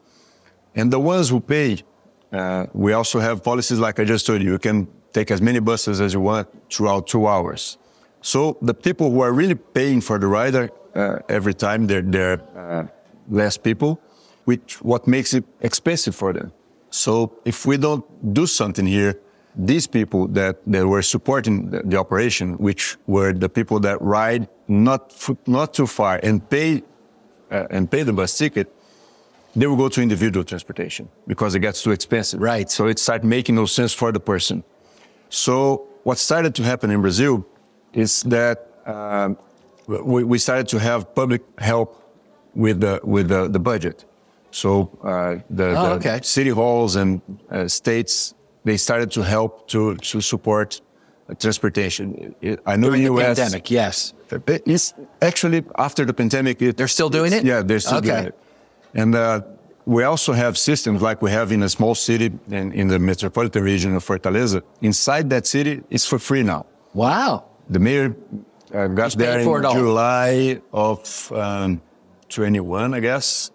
And 0.75 0.91
the 0.91 1.01
ones 1.01 1.29
who 1.29 1.41
pay, 1.41 1.79
uh, 2.33 2.67
we 2.73 2.93
also 2.93 3.21
have 3.21 3.43
policies 3.43 3.79
like 3.79 3.99
I 3.99 4.05
just 4.05 4.27
told 4.27 4.43
you. 4.43 4.53
You 4.53 4.59
can 4.59 4.89
take 5.13 5.31
as 5.31 5.41
many 5.41 5.61
buses 5.61 6.01
as 6.01 6.13
you 6.13 6.21
want 6.21 6.49
throughout 6.71 7.07
two 7.07 7.27
hours. 7.27 7.79
So 8.21 8.59
the 8.61 8.75
people 8.75 9.11
who 9.11 9.21
are 9.21 9.33
really 9.33 9.55
paying 9.55 10.01
for 10.01 10.19
the 10.19 10.27
rider 10.27 10.71
uh, 10.95 11.19
every 11.29 11.55
time, 11.55 11.87
they're, 11.87 12.03
they're 12.03 12.41
uh, 12.57 12.87
less 13.31 13.57
people, 13.57 14.01
which 14.45 14.83
what 14.83 15.07
makes 15.07 15.35
it 15.35 15.45
expensive 15.61 16.15
for 16.15 16.33
them. 16.33 16.53
So 16.91 17.39
if 17.45 17.67
we 17.67 17.77
don't 17.77 18.05
do 18.35 18.47
something 18.47 18.87
here, 18.87 19.21
these 19.55 19.87
people 19.87 20.29
that, 20.29 20.61
that 20.67 20.87
were 20.87 21.03
supporting 21.03 21.71
the, 21.71 21.83
the 21.83 21.97
operation, 21.97 22.57
which 22.59 22.97
were 23.07 23.33
the 23.33 23.49
people 23.49 23.81
that 23.81 24.01
ride 24.01 24.49
not 24.69 25.13
not 25.47 25.75
too 25.75 25.87
far 25.87 26.21
and 26.23 26.49
pay 26.49 26.83
uh, 27.51 27.67
and 27.71 27.91
pay 27.91 28.03
the 28.03 28.13
bus 28.13 28.37
ticket, 28.39 28.73
they 29.57 29.67
will 29.67 29.77
go 29.77 29.89
to 29.89 30.01
individual 30.03 30.45
transportation 30.45 31.09
because 31.27 31.55
it 31.55 31.61
gets 31.61 31.83
too 31.83 31.91
expensive. 31.91 32.41
Right. 32.41 32.71
So 32.71 32.87
it 32.87 32.99
started 32.99 33.27
making 33.27 33.55
no 33.55 33.67
sense 33.67 33.93
for 33.93 34.13
the 34.13 34.21
person. 34.21 34.65
So 35.31 35.89
what 36.05 36.19
started 36.19 36.55
to 36.57 36.63
happen 36.63 36.91
in 36.91 37.01
Brazil 37.01 37.47
is 37.93 38.23
that 38.25 38.71
uh, 38.87 39.35
we, 39.87 40.25
we 40.25 40.39
started 40.39 40.69
to 40.69 40.79
have 40.79 41.15
public 41.15 41.43
help 41.59 42.03
with 42.55 42.81
the 42.81 43.01
with 43.05 43.29
the, 43.29 43.49
the 43.49 43.59
budget. 43.59 44.05
So 44.51 44.91
uh, 45.03 45.37
the, 45.51 45.71
oh, 45.79 45.85
the 45.85 45.91
okay. 45.97 46.21
city 46.23 46.51
halls 46.51 46.97
and 46.97 47.21
uh, 47.51 47.69
states 47.69 48.35
they 48.65 48.77
started 48.77 49.11
to 49.13 49.23
help 49.23 49.69
to 49.69 49.97
to 49.97 50.21
support 50.21 50.81
transportation. 51.39 52.35
I 52.65 52.77
know 52.77 52.89
During 52.89 53.05
the 53.05 53.13
US, 53.15 53.39
pandemic, 53.39 53.71
yes. 53.71 54.15
It's 54.31 54.95
actually 55.21 55.65
after 55.77 56.05
the 56.05 56.15
pandemic. 56.15 56.63
It, 56.63 56.77
they're 56.77 56.89
still 56.89 57.11
doing 57.11 57.33
it. 57.33 57.45
Yeah, 57.45 57.63
they're 57.63 57.81
still 57.81 57.99
okay. 57.99 58.09
doing 58.09 58.25
it. 58.27 58.39
And 58.95 59.15
uh, 59.15 59.43
we 59.85 60.05
also 60.05 60.33
have 60.33 60.59
systems 60.59 61.01
like 61.01 61.23
we 61.23 61.31
have 61.31 61.51
in 61.51 61.63
a 61.63 61.69
small 61.69 61.95
city 61.95 62.31
in, 62.51 62.73
in 62.73 62.89
the 62.89 62.99
metropolitan 62.99 63.63
region 63.65 63.97
of 63.97 64.05
Fortaleza. 64.05 64.63
Inside 64.83 65.31
that 65.31 65.47
city, 65.47 65.83
it's 65.91 66.07
for 66.07 66.19
free 66.19 66.43
now. 66.43 66.67
Wow. 66.95 67.45
The 67.71 67.79
mayor 67.79 68.17
uh, 68.75 68.87
got 68.89 69.13
He's 69.13 69.17
there 69.17 69.41
in 69.41 69.63
July 69.63 70.61
of 70.73 71.33
um, 71.33 71.81
21, 72.29 72.95
I 72.95 73.01
guess. 73.01 73.51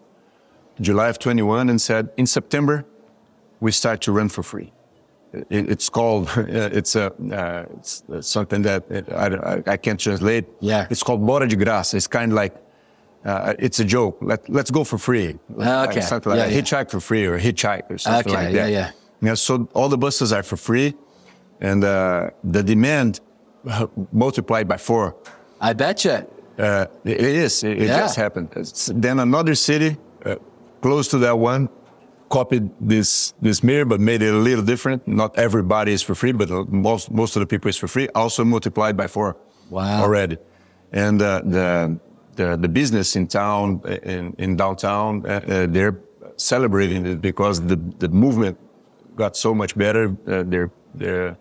July 0.81 1.09
of 1.09 1.19
21 1.19 1.69
and 1.69 1.79
said, 1.79 2.09
in 2.17 2.25
September, 2.25 2.85
we 3.59 3.71
start 3.71 4.01
to 4.01 4.11
run 4.11 4.29
for 4.29 4.43
free. 4.43 4.71
It, 5.33 5.69
it's 5.69 5.89
called, 5.89 6.29
it's, 6.35 6.95
a, 7.03 7.13
uh, 7.31 7.65
it's 7.77 8.03
something 8.21 8.63
that 8.63 8.89
it, 8.89 9.11
I, 9.11 9.61
I, 9.67 9.77
can't 9.77 9.99
translate. 9.99 10.45
Yeah. 10.59 10.87
It's 10.89 11.03
called 11.03 11.25
Bora 11.25 11.47
de 11.47 11.55
Graça. 11.55 11.95
It's 11.95 12.07
kind 12.07 12.31
of 12.31 12.35
like, 12.35 12.55
uh, 13.25 13.53
it's 13.59 13.79
a 13.79 13.85
joke. 13.85 14.17
Let, 14.21 14.49
let's 14.49 14.71
go 14.71 14.83
for 14.83 14.97
free. 14.97 15.37
Ah, 15.59 15.83
okay. 15.83 15.95
Like 15.95 16.03
something 16.03 16.29
like 16.31 16.39
yeah, 16.39 16.45
that. 16.47 16.53
Yeah. 16.53 16.61
Hitchhike 16.61 16.89
for 16.91 16.99
free 16.99 17.25
or 17.25 17.39
hitchhike 17.39 17.89
or 17.89 17.97
something 17.97 18.33
okay, 18.33 18.45
like 18.45 18.53
that. 18.53 18.69
Yeah, 18.71 18.91
yeah. 19.21 19.27
Yeah, 19.29 19.35
so 19.35 19.69
all 19.73 19.89
the 19.89 19.97
buses 19.97 20.33
are 20.33 20.43
for 20.43 20.57
free 20.57 20.95
and 21.61 21.83
uh, 21.83 22.29
the 22.43 22.61
demand 22.61 23.21
multiplied 24.11 24.67
by 24.67 24.77
four. 24.77 25.15
I 25.61 25.73
betcha. 25.73 26.27
Uh, 26.59 26.85
it 27.05 27.21
is. 27.21 27.63
It, 27.63 27.81
it 27.81 27.87
Yeah. 27.87 27.97
just 27.99 28.15
happened. 28.17 28.49
Then 28.93 29.19
another 29.19 29.55
city 29.55 29.97
uh, 30.25 30.35
close 30.81 31.07
to 31.09 31.17
that 31.19 31.39
one 31.39 31.69
copied 32.29 32.69
this 32.81 33.33
this 33.41 33.63
mirror, 33.63 33.85
but 33.85 33.99
made 33.99 34.21
it 34.21 34.33
a 34.33 34.37
little 34.37 34.65
different. 34.65 35.07
Not 35.07 35.37
everybody 35.37 35.93
is 35.93 36.01
for 36.01 36.15
free, 36.15 36.33
but 36.33 36.49
most 36.69 37.11
most 37.11 37.35
of 37.35 37.39
the 37.39 37.47
people 37.47 37.69
is 37.69 37.77
for 37.77 37.87
free. 37.87 38.07
Also 38.13 38.43
multiplied 38.43 38.95
by 38.97 39.07
four. 39.07 39.37
Wow. 39.69 40.03
Already, 40.03 40.37
and 40.91 41.21
uh, 41.21 41.41
the 41.45 41.97
the 42.35 42.57
the 42.57 42.67
business 42.67 43.15
in 43.15 43.27
town 43.27 43.81
in 44.03 44.33
in 44.37 44.55
downtown 44.55 45.25
uh, 45.25 45.29
uh, 45.29 45.67
they're 45.69 45.95
celebrating 46.37 47.05
it 47.05 47.21
because 47.21 47.61
the 47.67 47.75
the 47.99 48.09
movement 48.09 48.57
got 49.15 49.35
so 49.37 49.53
much 49.53 49.75
better. 49.75 50.05
Uh, 50.27 50.43
they're 50.45 50.71
they're 50.95 51.37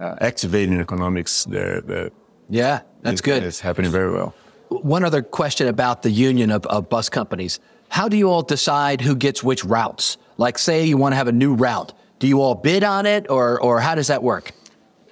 uh, 0.00 0.14
activating 0.20 0.80
economics. 0.80 1.44
They're, 1.44 1.80
they're 1.80 2.10
Yeah, 2.48 2.80
that's 3.02 3.20
it- 3.20 3.24
good. 3.24 3.42
It's 3.42 3.60
happening 3.60 3.90
very 3.90 4.12
well. 4.12 4.32
One 4.70 5.02
other 5.06 5.22
question 5.22 5.66
about 5.68 6.02
the 6.02 6.10
union 6.10 6.50
of, 6.50 6.66
of 6.66 6.88
bus 6.88 7.08
companies. 7.08 7.58
How 7.88 8.06
do 8.08 8.16
you 8.16 8.28
all 8.30 8.42
decide 8.42 9.00
who 9.00 9.16
gets 9.16 9.42
which 9.42 9.64
routes? 9.64 10.18
Like, 10.36 10.58
say 10.58 10.84
you 10.84 10.98
want 10.98 11.12
to 11.12 11.16
have 11.16 11.26
a 11.28 11.32
new 11.32 11.54
route. 11.54 11.92
Do 12.18 12.26
you 12.28 12.42
all 12.42 12.54
bid 12.54 12.84
on 12.84 13.06
it, 13.06 13.30
or, 13.30 13.58
or 13.62 13.80
how 13.80 13.94
does 13.94 14.08
that 14.08 14.22
work? 14.22 14.52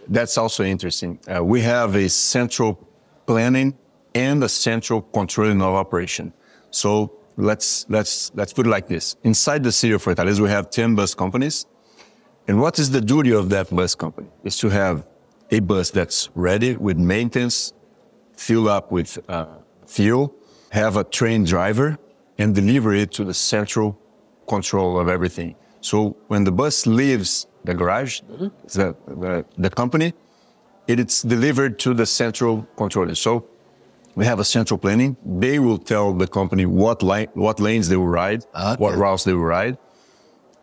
That's 0.09 0.37
also 0.37 0.63
interesting. 0.63 1.19
Uh, 1.27 1.43
we 1.43 1.63
have 1.63 1.97
a 1.97 2.09
central 2.09 2.79
planning 3.27 3.75
and 4.17 4.43
a 4.43 4.49
central 4.49 5.03
controlling 5.19 5.61
of 5.61 5.75
operation. 5.75 6.33
So 6.71 6.91
let's 7.37 7.69
let's 7.89 8.33
let's 8.39 8.53
put 8.57 8.67
it 8.67 8.71
like 8.77 8.89
this: 8.95 9.05
inside 9.31 9.61
the 9.69 9.73
city 9.81 9.93
of 9.97 10.03
Fortaleza, 10.03 10.41
we 10.41 10.49
have 10.49 10.67
ten 10.71 10.95
bus 10.99 11.15
companies, 11.15 11.67
and 12.49 12.55
what 12.65 12.79
is 12.79 12.91
the 12.97 13.03
duty 13.13 13.33
of 13.41 13.45
that 13.55 13.67
bus 13.79 13.95
company? 13.95 14.29
Is 14.49 14.57
to 14.59 14.69
have 14.71 14.97
a 15.51 15.61
bus 15.61 15.91
that's 15.91 16.31
ready 16.35 16.77
with 16.87 16.99
maintenance, 17.15 17.73
fill 18.47 18.69
up 18.77 18.91
with 18.91 19.11
uh, 19.29 19.47
fuel, 19.87 20.35
have 20.71 20.97
a 20.97 21.05
trained 21.05 21.47
driver, 21.47 21.99
and 22.39 22.55
deliver 22.55 22.95
it 23.03 23.11
to 23.19 23.25
the 23.25 23.35
central 23.35 23.89
control 24.49 24.99
of 24.99 25.09
everything. 25.09 25.55
So 25.81 26.17
when 26.29 26.45
the 26.45 26.53
bus 26.53 26.87
leaves 26.87 27.47
the 27.65 27.75
garage, 27.75 28.21
the, 28.77 28.97
the, 29.07 29.45
the 29.59 29.71
company, 29.71 30.15
it's 30.87 31.23
delivered 31.23 31.79
to 31.81 31.95
the 31.95 32.07
central 32.07 32.67
controller. 32.77 33.15
So 33.15 33.33
we 34.17 34.25
have 34.25 34.41
a 34.41 34.45
central 34.45 34.79
planning. 34.79 35.17
They 35.25 35.59
will 35.61 35.79
tell 35.79 36.13
the 36.13 36.27
company 36.27 36.67
what 36.67 37.03
line, 37.03 37.29
what 37.35 37.61
lanes 37.61 37.89
they 37.89 37.97
will 37.97 38.09
ride, 38.09 38.45
Okay. 38.55 38.83
what 38.83 38.97
routes 38.97 39.23
they 39.25 39.35
will 39.35 39.45
ride, 39.45 39.77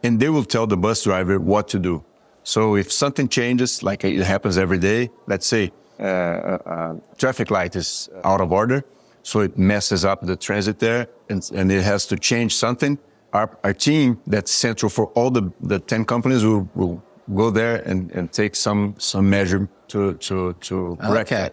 and 0.04 0.20
they 0.20 0.30
will 0.30 0.44
tell 0.44 0.68
the 0.68 0.76
bus 0.76 1.04
driver 1.04 1.40
what 1.40 1.68
to 1.70 1.80
do. 1.80 2.04
So 2.44 2.76
if 2.76 2.92
something 2.92 3.30
changes, 3.30 3.84
like 3.84 4.04
it 4.04 4.26
happens 4.26 4.58
every 4.58 4.80
day, 4.80 5.10
let's 5.28 5.46
say 5.48 5.72
uh, 6.00 6.04
uh, 6.04 6.96
traffic 7.18 7.50
light 7.52 7.76
is 7.76 8.10
out 8.26 8.42
of 8.42 8.52
order, 8.52 8.84
so 9.22 9.40
it 9.40 9.58
messes 9.58 10.04
up 10.04 10.22
the 10.22 10.36
transit 10.36 10.80
there, 10.80 11.08
and, 11.30 11.50
and 11.54 11.72
it 11.72 11.84
has 11.84 12.06
to 12.08 12.18
change 12.18 12.56
something. 12.56 12.98
Our, 13.32 13.58
our 13.64 13.74
team 13.74 14.20
that's 14.28 14.52
central 14.52 14.90
for 14.90 15.06
all 15.16 15.32
the, 15.32 15.52
the 15.62 15.80
10 15.80 16.06
companies 16.06 16.44
will, 16.44 16.68
will 16.76 17.02
go 17.34 17.50
there 17.50 17.78
and, 17.88 18.12
and 18.12 18.32
take 18.32 18.56
some, 18.56 18.96
some 18.98 19.30
measure 19.30 19.70
to, 19.90 20.14
to, 20.16 20.54
to 20.54 20.98
correct 21.00 21.32
Okay. 21.32 21.50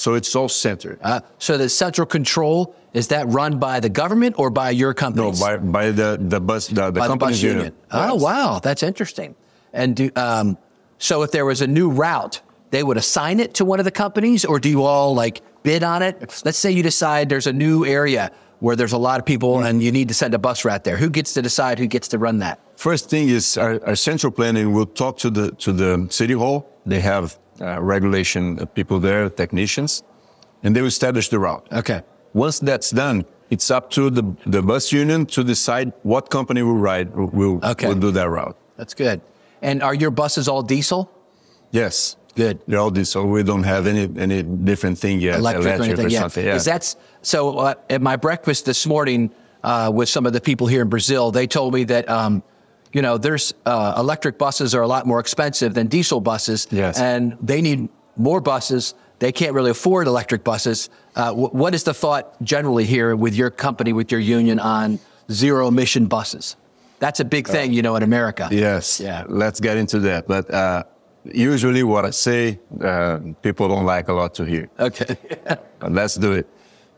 So 0.00 0.14
it's 0.14 0.34
all 0.34 0.48
centered. 0.48 0.98
Uh, 1.02 1.20
so 1.38 1.58
the 1.58 1.68
central 1.68 2.06
control 2.06 2.74
is 2.94 3.08
that 3.08 3.28
run 3.28 3.58
by 3.58 3.80
the 3.80 3.90
government 3.90 4.36
or 4.38 4.48
by 4.48 4.70
your 4.70 4.94
company? 4.94 5.30
No, 5.30 5.38
by, 5.38 5.58
by 5.58 5.90
the, 5.90 6.16
the 6.18 6.40
bus, 6.40 6.68
the, 6.68 6.90
the 6.90 7.02
union. 7.34 7.56
union. 7.56 7.74
Oh, 7.90 8.14
Yes. 8.14 8.22
wow, 8.22 8.60
that's 8.62 8.82
interesting. 8.82 9.34
And 9.74 9.94
do, 9.94 10.10
um, 10.16 10.56
so 10.96 11.22
if 11.22 11.32
there 11.32 11.44
was 11.44 11.60
a 11.60 11.66
new 11.66 11.90
route, 11.90 12.40
they 12.70 12.82
would 12.82 12.96
assign 12.96 13.40
it 13.40 13.52
to 13.54 13.66
one 13.66 13.78
of 13.78 13.84
the 13.84 13.90
companies, 13.90 14.46
or 14.46 14.58
do 14.58 14.70
you 14.70 14.84
all 14.84 15.14
like 15.14 15.42
bid 15.64 15.82
on 15.82 16.00
it? 16.02 16.16
Let's 16.46 16.56
say 16.56 16.70
you 16.70 16.82
decide 16.82 17.28
there's 17.28 17.46
a 17.46 17.52
new 17.52 17.84
area 17.84 18.32
where 18.60 18.76
there's 18.76 18.92
a 18.94 18.98
lot 18.98 19.20
of 19.20 19.26
people 19.26 19.60
and 19.64 19.82
you 19.82 19.92
need 19.92 20.08
to 20.08 20.14
send 20.14 20.32
a 20.32 20.38
bus 20.38 20.64
route 20.64 20.82
there. 20.82 20.96
Who 20.96 21.10
gets 21.10 21.34
to 21.34 21.42
decide 21.42 21.78
who 21.78 21.86
gets 21.86 22.08
to 22.08 22.18
run 22.18 22.38
that? 22.38 22.58
First 22.76 23.10
thing 23.10 23.28
is 23.28 23.58
our, 23.58 23.78
our 23.86 23.96
central 23.96 24.32
planning 24.32 24.72
will 24.72 24.86
talk 24.86 25.18
to 25.18 25.28
the 25.30 25.50
to 25.64 25.72
the 25.74 26.06
city 26.10 26.32
hall. 26.34 26.66
They 26.86 27.00
have 27.00 27.38
uh, 27.60 27.80
regulation 27.82 28.66
people 28.74 28.98
there, 29.00 29.28
technicians, 29.30 30.02
and 30.62 30.74
they 30.74 30.80
will 30.80 30.88
establish 30.88 31.28
the 31.28 31.38
route. 31.38 31.66
Okay. 31.72 32.02
Once 32.32 32.58
that's 32.60 32.90
done, 32.90 33.24
it's 33.50 33.70
up 33.70 33.90
to 33.90 34.10
the, 34.10 34.22
the 34.46 34.62
bus 34.62 34.92
union 34.92 35.26
to 35.26 35.42
decide 35.42 35.92
what 36.02 36.30
company 36.30 36.62
will 36.62 36.76
ride 36.76 37.14
will 37.14 37.58
Okay. 37.64 37.88
will 37.88 37.96
do 37.96 38.10
that 38.12 38.28
route. 38.28 38.56
That's 38.76 38.94
good. 38.94 39.20
And 39.62 39.82
are 39.82 39.94
your 39.94 40.10
buses 40.10 40.48
all 40.48 40.62
diesel? 40.62 41.10
Yes, 41.72 42.16
Good. 42.36 42.60
they're 42.66 42.78
all 42.78 42.90
diesel. 42.90 43.26
We 43.26 43.42
don't 43.42 43.64
have 43.64 43.86
any 43.86 44.08
any 44.18 44.42
different 44.42 44.98
thing 44.98 45.20
yet, 45.20 45.38
electric, 45.40 45.66
or 45.80 45.82
anything. 45.82 46.10
yeah. 46.10 46.20
something. 46.20 46.46
Yeah. 46.46 46.54
Is 46.54 46.64
that's 46.64 46.96
so? 47.22 47.58
Uh, 47.58 47.74
at 47.90 48.00
my 48.00 48.16
breakfast 48.16 48.64
this 48.64 48.86
morning 48.86 49.30
uh, 49.64 49.90
with 49.92 50.08
some 50.08 50.26
of 50.26 50.32
the 50.32 50.40
people 50.40 50.66
here 50.66 50.82
in 50.82 50.88
Brazil, 50.88 51.30
they 51.30 51.46
told 51.46 51.74
me 51.74 51.84
that 51.84 52.08
um, 52.08 52.42
you 52.92 53.02
know 53.02 53.18
there's 53.18 53.54
uh, 53.66 53.94
electric 53.96 54.38
buses 54.38 54.74
are 54.74 54.82
a 54.82 54.86
lot 54.88 55.06
more 55.06 55.20
expensive 55.20 55.74
than 55.74 55.86
diesel 55.88 56.20
buses, 56.20 56.66
Yes. 56.70 56.98
and 56.98 57.36
they 57.40 57.60
need 57.62 57.88
more 58.16 58.40
buses. 58.40 58.94
They 59.18 59.32
can't 59.32 59.52
really 59.52 59.70
afford 59.70 60.06
electric 60.06 60.44
buses. 60.44 60.88
Uh, 61.14 61.32
wh- 61.32 61.54
what 61.54 61.74
is 61.74 61.84
the 61.84 61.92
thought 61.94 62.40
generally 62.42 62.84
here 62.86 63.14
with 63.14 63.34
your 63.34 63.50
company, 63.50 63.92
with 63.92 64.10
your 64.10 64.20
union 64.20 64.58
on 64.58 64.98
zero 65.30 65.68
emission 65.68 66.06
buses? 66.06 66.56
That's 67.00 67.20
a 67.20 67.24
big 67.24 67.46
thing, 67.48 67.72
you 67.72 67.82
know, 67.82 67.96
in 67.96 68.02
America. 68.02 68.48
Yes. 68.50 69.00
Yeah. 69.00 69.24
Let's 69.28 69.60
get 69.60 69.76
into 69.78 70.00
that. 70.00 70.26
But 70.26 70.50
uh, 70.52 70.84
usually, 71.24 71.82
what 71.82 72.04
I 72.04 72.10
say, 72.10 72.58
uh, 72.82 73.18
people 73.42 73.68
don't 73.68 73.86
like 73.86 74.08
a 74.08 74.12
lot 74.12 74.34
to 74.34 74.44
hear. 74.44 74.68
Okay. 74.78 75.16
Let's 75.88 76.16
do 76.16 76.32
it. 76.32 76.46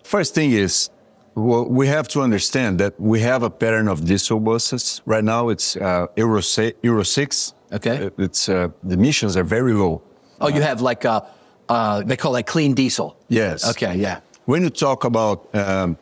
First 0.03 0.35
thing 0.35 0.51
is, 0.53 0.91
well, 1.35 1.65
we 1.69 1.87
have 1.89 2.09
to 2.09 2.21
understand 2.21 2.79
that 2.79 2.95
we 2.99 3.21
have 3.21 3.43
a 3.43 3.51
pattern 3.51 3.89
of 3.89 4.05
diesel 4.05 4.41
buses. 4.41 5.01
Right 5.07 5.25
now, 5.25 5.49
it's 5.49 5.77
uh, 5.77 6.07
Euro, 6.17 6.41
Euro 6.83 7.03
6. 7.05 7.55
Okay. 7.73 8.07
Uh, 8.07 8.11
It's, 8.19 8.49
uh, 8.49 8.69
the 8.83 8.95
emissions 8.95 9.37
are 9.37 9.45
very 9.45 9.73
low. 9.73 10.03
oh, 10.41 10.49
you 10.49 10.61
have 10.63 10.81
like 10.83 11.05
uh, 11.05 11.21
uh, 11.69 12.03
they 12.05 12.17
call 12.17 12.37
it 12.37 12.47
clean 12.47 12.75
diesel. 12.75 13.17
Yes. 13.29 13.65
Okay. 13.71 13.95
Yeah. 13.97 14.21
When 14.45 14.63
you 14.63 14.71
talk 14.71 15.05
about, 15.05 15.49
um, 15.55 15.97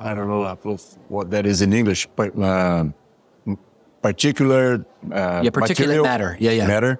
I 0.00 0.14
don't 0.14 0.28
know 0.28 0.56
what 1.08 1.30
that 1.30 1.44
is 1.46 1.60
in 1.62 1.72
English, 1.72 2.08
but 2.16 2.36
um, 2.42 2.94
particular, 4.02 4.84
uh, 5.12 5.42
Yeah, 5.44 5.50
particulate 5.50 6.02
matter. 6.02 6.36
Yeah, 6.40 6.52
yeah. 6.52 6.66
matter, 6.66 6.98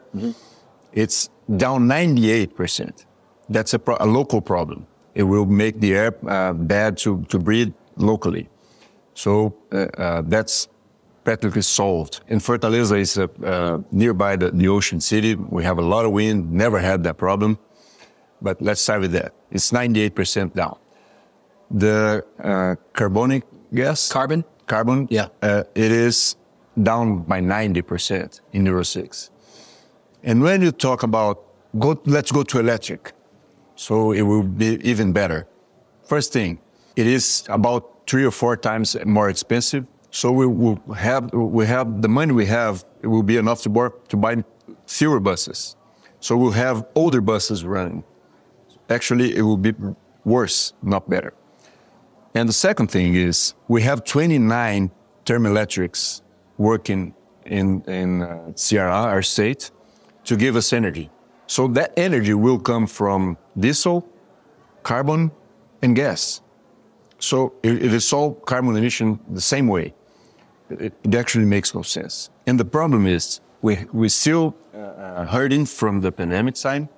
it's 0.93 1.31
down 1.57 1.89
98%. 1.89 3.05
That's 3.49 3.73
a, 3.75 3.79
pro- 3.79 3.97
a 4.01 4.07
local 4.07 4.41
problem. 4.41 4.87
It 5.19 5.25
will 5.25 5.47
make 5.47 5.81
the 5.81 5.93
air 5.95 6.11
uh, 6.27 6.53
bad 6.53 6.97
to, 6.99 7.25
to 7.29 7.39
breathe 7.39 7.73
locally. 7.97 8.49
So 9.15 9.33
uh, 9.73 9.77
uh, 9.77 10.23
that's 10.25 10.69
practically 11.25 11.63
solved. 11.63 12.21
In 12.29 12.39
Fortaleza 12.39 12.97
is 12.99 13.19
uh, 13.19 13.79
nearby 13.91 14.37
the, 14.37 14.51
the 14.53 14.69
ocean 14.69 15.01
city. 15.01 15.35
We 15.35 15.65
have 15.65 15.79
a 15.79 15.83
lot 15.95 16.05
of 16.07 16.13
wind, 16.13 16.53
never 16.53 16.79
had 16.79 17.03
that 17.03 17.17
problem. 17.19 17.59
But 18.41 18.63
let's 18.63 18.81
start 18.81 19.01
with 19.01 19.13
that. 19.13 19.33
It's 19.51 19.73
98% 19.73 20.55
down. 20.55 20.79
The 21.71 22.25
uh, 22.43 22.77
carbonic 22.93 23.43
gas, 23.75 24.09
Carbon. 24.11 24.45
carbon, 24.67 25.09
Yeah. 25.11 25.29
uh, 25.43 25.65
it 25.75 25.91
is 25.91 26.37
down 26.81 27.23
by 27.25 27.41
90% 27.41 28.41
in 28.53 28.67
Euro 28.67 28.85
6. 28.85 29.31
And 30.23 30.43
when 30.43 30.63
you 30.63 30.71
talk 30.71 31.03
about, 31.03 31.43
go, 31.79 32.01
let's 32.07 32.31
go 32.31 32.43
to 32.45 32.61
electric, 32.61 33.13
so 33.79 34.11
it 34.11 34.23
will 34.23 34.43
be 34.43 34.81
even 34.83 35.13
better. 35.13 35.47
First 36.05 36.33
thing, 36.33 36.59
it 36.97 37.07
is 37.07 37.45
about 37.49 38.09
three 38.09 38.25
or 38.25 38.33
four 38.33 38.57
times 38.57 38.97
more 39.07 39.29
expensive. 39.31 39.87
So 40.11 40.33
we 40.33 40.49
will 40.49 40.81
have, 40.97 41.33
we 41.33 41.65
have 41.67 42.03
the 42.03 42.09
money 42.09 42.33
we 42.33 42.47
have, 42.47 42.85
it 43.03 43.07
will 43.07 43.23
be 43.23 43.37
enough 43.37 43.63
to, 43.63 43.69
buy 43.69 43.91
to 44.09 44.17
buy 44.17 44.45
fewer 44.87 45.21
buses. 45.21 45.77
So 46.19 46.37
we'll 46.37 46.59
have 46.67 46.89
older 46.97 47.21
buses 47.21 47.65
running. 47.65 48.03
Actually, 48.91 49.37
it 49.37 49.43
will 49.43 49.57
be 49.57 49.75
worse, 50.25 50.73
not 50.83 51.09
better. 51.09 51.33
And 52.35 52.49
the 52.49 52.59
second 52.69 52.89
thing 52.91 53.15
is 53.15 53.55
we 53.69 53.83
have 53.83 54.03
29 54.03 54.91
thermoelectrics 55.25 56.23
working 56.57 57.15
in, 57.45 57.83
in 57.83 58.23
uh, 58.23 58.27
Ceará, 58.55 59.05
our 59.05 59.23
state, 59.23 59.71
to 60.25 60.37
give 60.37 60.57
us 60.57 60.73
energy. 60.73 61.11
So 61.49 61.67
that 61.69 61.93
energy 61.97 62.35
will 62.35 62.59
come 62.61 62.87
from 62.87 63.37
diesel, 63.59 64.07
carbon, 64.83 65.31
and 65.83 65.97
gas. 65.97 66.43
So 67.19 67.55
it, 67.63 67.83
it 67.83 67.93
is 67.95 68.13
all 68.13 68.35
carbon 68.35 68.77
emission 68.77 69.19
the 69.29 69.41
same 69.41 69.67
way. 69.67 69.95
It, 70.71 70.93
it 71.03 71.15
actually 71.15 71.47
makes 71.47 71.75
no 71.75 71.83
sense. 71.83 72.31
And 72.47 72.61
the 72.61 72.65
problem 72.67 73.07
is 73.07 73.41
we, 73.63 73.87
we 73.93 74.09
still 74.11 74.55
uh, 74.75 74.79
uh, 74.79 75.27
hurting 75.27 75.65
from 75.67 76.03
the 76.03 76.13
pandemic 76.13 76.57
side. 76.57 76.89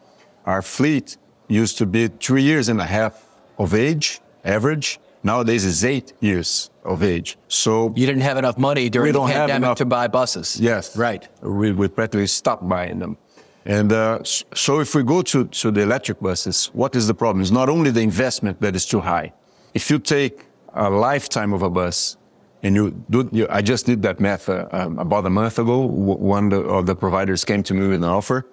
Our 0.44 0.62
fleet 0.62 1.16
used 1.48 1.78
to 1.78 1.86
be 1.86 2.08
three 2.08 2.42
years 2.42 2.68
and 2.68 2.80
a 2.80 2.86
half 2.86 3.24
of 3.56 3.72
age, 3.72 4.20
average. 4.44 4.98
Nowadays 5.22 5.64
is 5.64 5.84
eight 5.84 6.12
years 6.20 6.70
of 6.84 7.02
age. 7.02 7.36
So 7.46 7.92
You 7.94 8.06
didn't 8.06 8.22
have 8.22 8.38
enough 8.38 8.58
money 8.58 8.88
during 8.88 9.12
the 9.12 9.20
pandemic 9.20 9.56
enough- 9.56 9.78
to 9.78 9.84
buy 9.84 10.08
buses. 10.08 10.58
Yes. 10.58 10.96
Right. 10.96 11.28
We, 11.42 11.72
we 11.72 11.88
practically 11.88 12.26
stopped 12.26 12.66
buying 12.68 12.98
them. 12.98 13.16
And 13.64 13.92
uh, 13.92 14.22
so 14.24 14.80
if 14.80 14.94
we 14.94 15.02
go 15.02 15.22
to, 15.22 15.44
to 15.44 15.70
the 15.70 15.82
electric 15.82 16.20
buses, 16.20 16.66
what 16.72 16.96
is 16.96 17.06
the 17.06 17.14
problem? 17.14 17.42
It's 17.42 17.50
not 17.50 17.68
only 17.68 17.90
the 17.90 18.00
investment 18.00 18.60
that 18.60 18.74
is 18.74 18.86
too 18.86 19.00
high. 19.00 19.32
If 19.74 19.90
you 19.90 19.98
take 19.98 20.46
a 20.74 20.88
lifetime 20.88 21.52
of 21.52 21.62
a 21.62 21.70
bus 21.70 22.16
and 22.62 22.74
you 22.74 23.04
do, 23.10 23.28
you, 23.32 23.46
I 23.50 23.62
just 23.62 23.86
did 23.86 24.02
that 24.02 24.20
math 24.20 24.48
uh, 24.48 24.66
um, 24.72 24.98
about 24.98 25.26
a 25.26 25.30
month 25.30 25.58
ago. 25.58 25.80
One 25.80 26.52
of 26.52 26.86
the 26.86 26.94
providers 26.94 27.44
came 27.44 27.62
to 27.64 27.74
me 27.74 27.88
with 27.88 28.02
an 28.02 28.04
offer. 28.04 28.46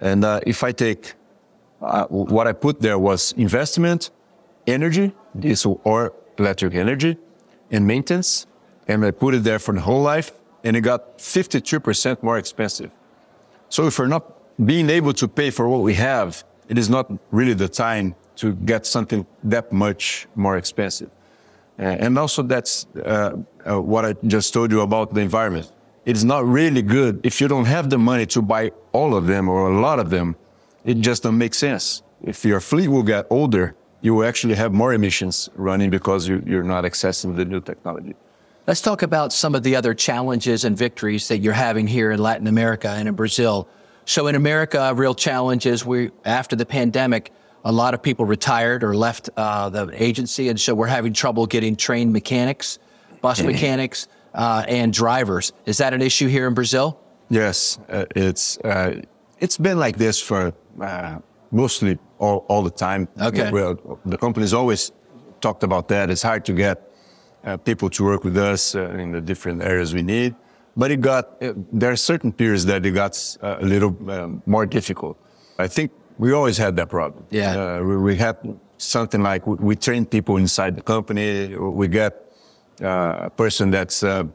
And 0.00 0.24
uh, 0.24 0.40
if 0.46 0.62
I 0.62 0.72
take 0.72 1.14
uh, 1.80 2.06
what 2.06 2.46
I 2.46 2.52
put 2.52 2.80
there 2.80 2.98
was 2.98 3.32
investment, 3.32 4.10
energy, 4.66 5.12
diesel 5.38 5.80
or 5.84 6.14
electric 6.38 6.74
energy, 6.74 7.16
and 7.70 7.86
maintenance, 7.86 8.46
and 8.88 9.04
I 9.04 9.10
put 9.10 9.34
it 9.34 9.44
there 9.44 9.58
for 9.58 9.74
the 9.74 9.80
whole 9.80 10.02
life, 10.02 10.32
and 10.62 10.76
it 10.76 10.80
got 10.80 11.18
52% 11.18 12.22
more 12.22 12.38
expensive. 12.38 12.90
So 13.68 13.86
if 13.86 13.98
we're 13.98 14.06
not 14.06 14.24
being 14.64 14.88
able 14.90 15.12
to 15.14 15.28
pay 15.28 15.50
for 15.50 15.68
what 15.68 15.82
we 15.82 15.94
have, 15.94 16.44
it 16.68 16.78
is 16.78 16.88
not 16.88 17.10
really 17.30 17.54
the 17.54 17.68
time 17.68 18.14
to 18.36 18.52
get 18.52 18.86
something 18.86 19.26
that 19.44 19.72
much 19.72 20.26
more 20.34 20.56
expensive. 20.56 21.10
Uh, 21.78 21.82
and 21.82 22.18
also 22.18 22.42
that's 22.42 22.86
uh, 23.04 23.36
uh, 23.66 23.80
what 23.80 24.04
I 24.04 24.14
just 24.26 24.52
told 24.54 24.70
you 24.70 24.80
about 24.80 25.12
the 25.14 25.20
environment. 25.20 25.70
It 26.04 26.16
is 26.16 26.24
not 26.24 26.46
really 26.46 26.82
good 26.82 27.20
if 27.24 27.40
you 27.40 27.48
don't 27.48 27.64
have 27.64 27.90
the 27.90 27.98
money 27.98 28.26
to 28.26 28.42
buy 28.42 28.72
all 28.92 29.16
of 29.16 29.26
them 29.26 29.48
or 29.48 29.70
a 29.70 29.80
lot 29.80 29.98
of 29.98 30.10
them. 30.10 30.36
It 30.84 30.98
just 30.98 31.22
doesn't 31.22 31.38
make 31.38 31.54
sense. 31.54 32.02
If 32.22 32.44
your 32.44 32.60
fleet 32.60 32.88
will 32.88 33.02
get 33.02 33.26
older, 33.30 33.74
you 34.02 34.14
will 34.14 34.26
actually 34.26 34.54
have 34.54 34.72
more 34.72 34.92
emissions 34.92 35.48
running 35.54 35.90
because 35.90 36.28
you, 36.28 36.42
you're 36.46 36.62
not 36.62 36.84
accessing 36.84 37.36
the 37.36 37.44
new 37.44 37.60
technology. 37.60 38.14
Let's 38.66 38.80
talk 38.80 39.02
about 39.02 39.30
some 39.30 39.54
of 39.54 39.62
the 39.62 39.76
other 39.76 39.92
challenges 39.92 40.64
and 40.64 40.74
victories 40.74 41.28
that 41.28 41.38
you're 41.40 41.52
having 41.52 41.86
here 41.86 42.10
in 42.10 42.18
Latin 42.18 42.46
America 42.46 42.88
and 42.88 43.06
in 43.06 43.14
Brazil. 43.14 43.68
So 44.06 44.26
in 44.26 44.34
America, 44.34 44.80
a 44.80 44.94
real 44.94 45.14
challenge 45.14 45.66
is 45.66 45.84
we 45.84 46.12
after 46.24 46.56
the 46.56 46.64
pandemic, 46.64 47.30
a 47.62 47.70
lot 47.70 47.92
of 47.92 48.02
people 48.02 48.24
retired 48.24 48.82
or 48.82 48.96
left 48.96 49.28
uh, 49.36 49.68
the 49.68 49.90
agency, 50.02 50.48
and 50.48 50.58
so 50.58 50.74
we're 50.74 50.86
having 50.86 51.12
trouble 51.12 51.44
getting 51.44 51.76
trained 51.76 52.14
mechanics, 52.14 52.78
bus 53.20 53.42
mechanics, 53.42 54.08
uh, 54.32 54.64
and 54.66 54.94
drivers. 54.94 55.52
Is 55.66 55.76
that 55.76 55.92
an 55.92 56.00
issue 56.00 56.28
here 56.28 56.46
in 56.46 56.54
Brazil? 56.54 56.98
Yes, 57.28 57.78
uh, 57.90 58.06
it's 58.16 58.56
uh, 58.60 59.02
it's 59.40 59.58
been 59.58 59.78
like 59.78 59.98
this 59.98 60.22
for 60.22 60.54
uh, 60.80 61.18
mostly 61.50 61.98
all, 62.18 62.46
all 62.48 62.62
the 62.62 62.70
time. 62.70 63.08
Okay. 63.20 63.50
Well, 63.50 64.00
the 64.06 64.16
company's 64.16 64.54
always 64.54 64.90
talked 65.42 65.64
about 65.64 65.88
that. 65.88 66.08
It's 66.08 66.22
hard 66.22 66.46
to 66.46 66.54
get 66.54 66.93
people 67.64 67.90
to 67.90 68.04
work 68.04 68.24
with 68.24 68.36
us 68.36 68.74
uh, 68.74 69.02
in 69.02 69.12
the 69.12 69.20
different 69.20 69.62
areas 69.62 69.92
we 69.94 70.02
need. 70.02 70.34
But 70.76 70.90
it 70.90 71.00
got 71.00 71.24
uh, 71.42 71.52
there 71.72 71.90
are 71.90 71.96
certain 71.96 72.32
periods 72.32 72.64
that 72.66 72.84
it 72.84 72.90
got 72.90 73.14
uh, 73.42 73.56
a 73.60 73.64
little 73.64 73.94
um, 74.10 74.42
more 74.46 74.66
difficult. 74.66 75.16
I 75.58 75.68
think 75.68 75.90
We 76.18 76.32
always 76.32 76.58
had 76.58 76.76
that 76.76 76.88
problem. 76.88 77.24
Yeah. 77.30 77.56
Uh, 77.56 77.82
we, 77.82 77.96
we 77.96 78.16
had 78.16 78.36
something 78.78 79.22
like 79.22 79.46
we, 79.46 79.56
we 79.56 79.76
train 79.76 80.06
people 80.06 80.36
inside 80.36 80.76
the 80.76 80.82
company. 80.82 81.56
We 81.56 81.88
get 81.88 82.12
uh, 82.82 83.26
a 83.26 83.30
person 83.30 83.70
that's 83.70 84.02
a 84.02 84.28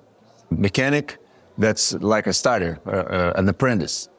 mechanic, 0.49 1.17
that's 1.57 1.93
like 1.93 2.27
a 2.27 2.33
starter, 2.33 2.79
uh, 2.85 2.89
uh, 2.89 3.33
an 3.35 3.47
apprentice, 3.47 4.09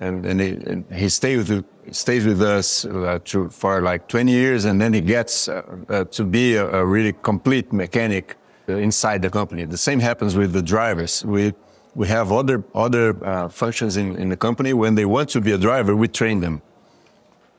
and 0.00 0.24
and 0.24 0.40
he, 0.40 0.48
and 0.66 0.84
he 0.92 1.08
stays 1.08 1.48
with 1.48 1.64
stays 1.90 2.24
with 2.24 2.40
us 2.42 2.84
uh, 2.84 3.18
to, 3.24 3.48
for 3.50 3.82
like 3.82 4.06
20 4.08 4.30
years, 4.30 4.64
and 4.64 4.80
then 4.80 4.92
he 4.92 5.00
gets 5.00 5.48
uh, 5.48 5.62
uh, 5.88 6.04
to 6.04 6.24
be 6.24 6.54
a, 6.54 6.66
a 6.68 6.84
really 6.84 7.12
complete 7.22 7.72
mechanic 7.72 8.32
uh, 8.32 8.39
inside 8.68 9.22
the 9.22 9.30
company. 9.30 9.64
The 9.64 9.76
same 9.78 10.00
happens 10.00 10.36
with 10.36 10.52
the 10.52 10.62
drivers. 10.62 11.24
We 11.24 11.54
we 11.94 12.08
have 12.08 12.30
other 12.32 12.62
other 12.74 13.16
uh, 13.24 13.48
functions 13.48 13.96
in, 13.96 14.16
in 14.16 14.28
the 14.28 14.36
company. 14.36 14.72
When 14.72 14.94
they 14.94 15.04
want 15.04 15.28
to 15.30 15.40
be 15.40 15.52
a 15.52 15.58
driver, 15.58 15.96
we 15.96 16.08
train 16.08 16.40
them, 16.40 16.62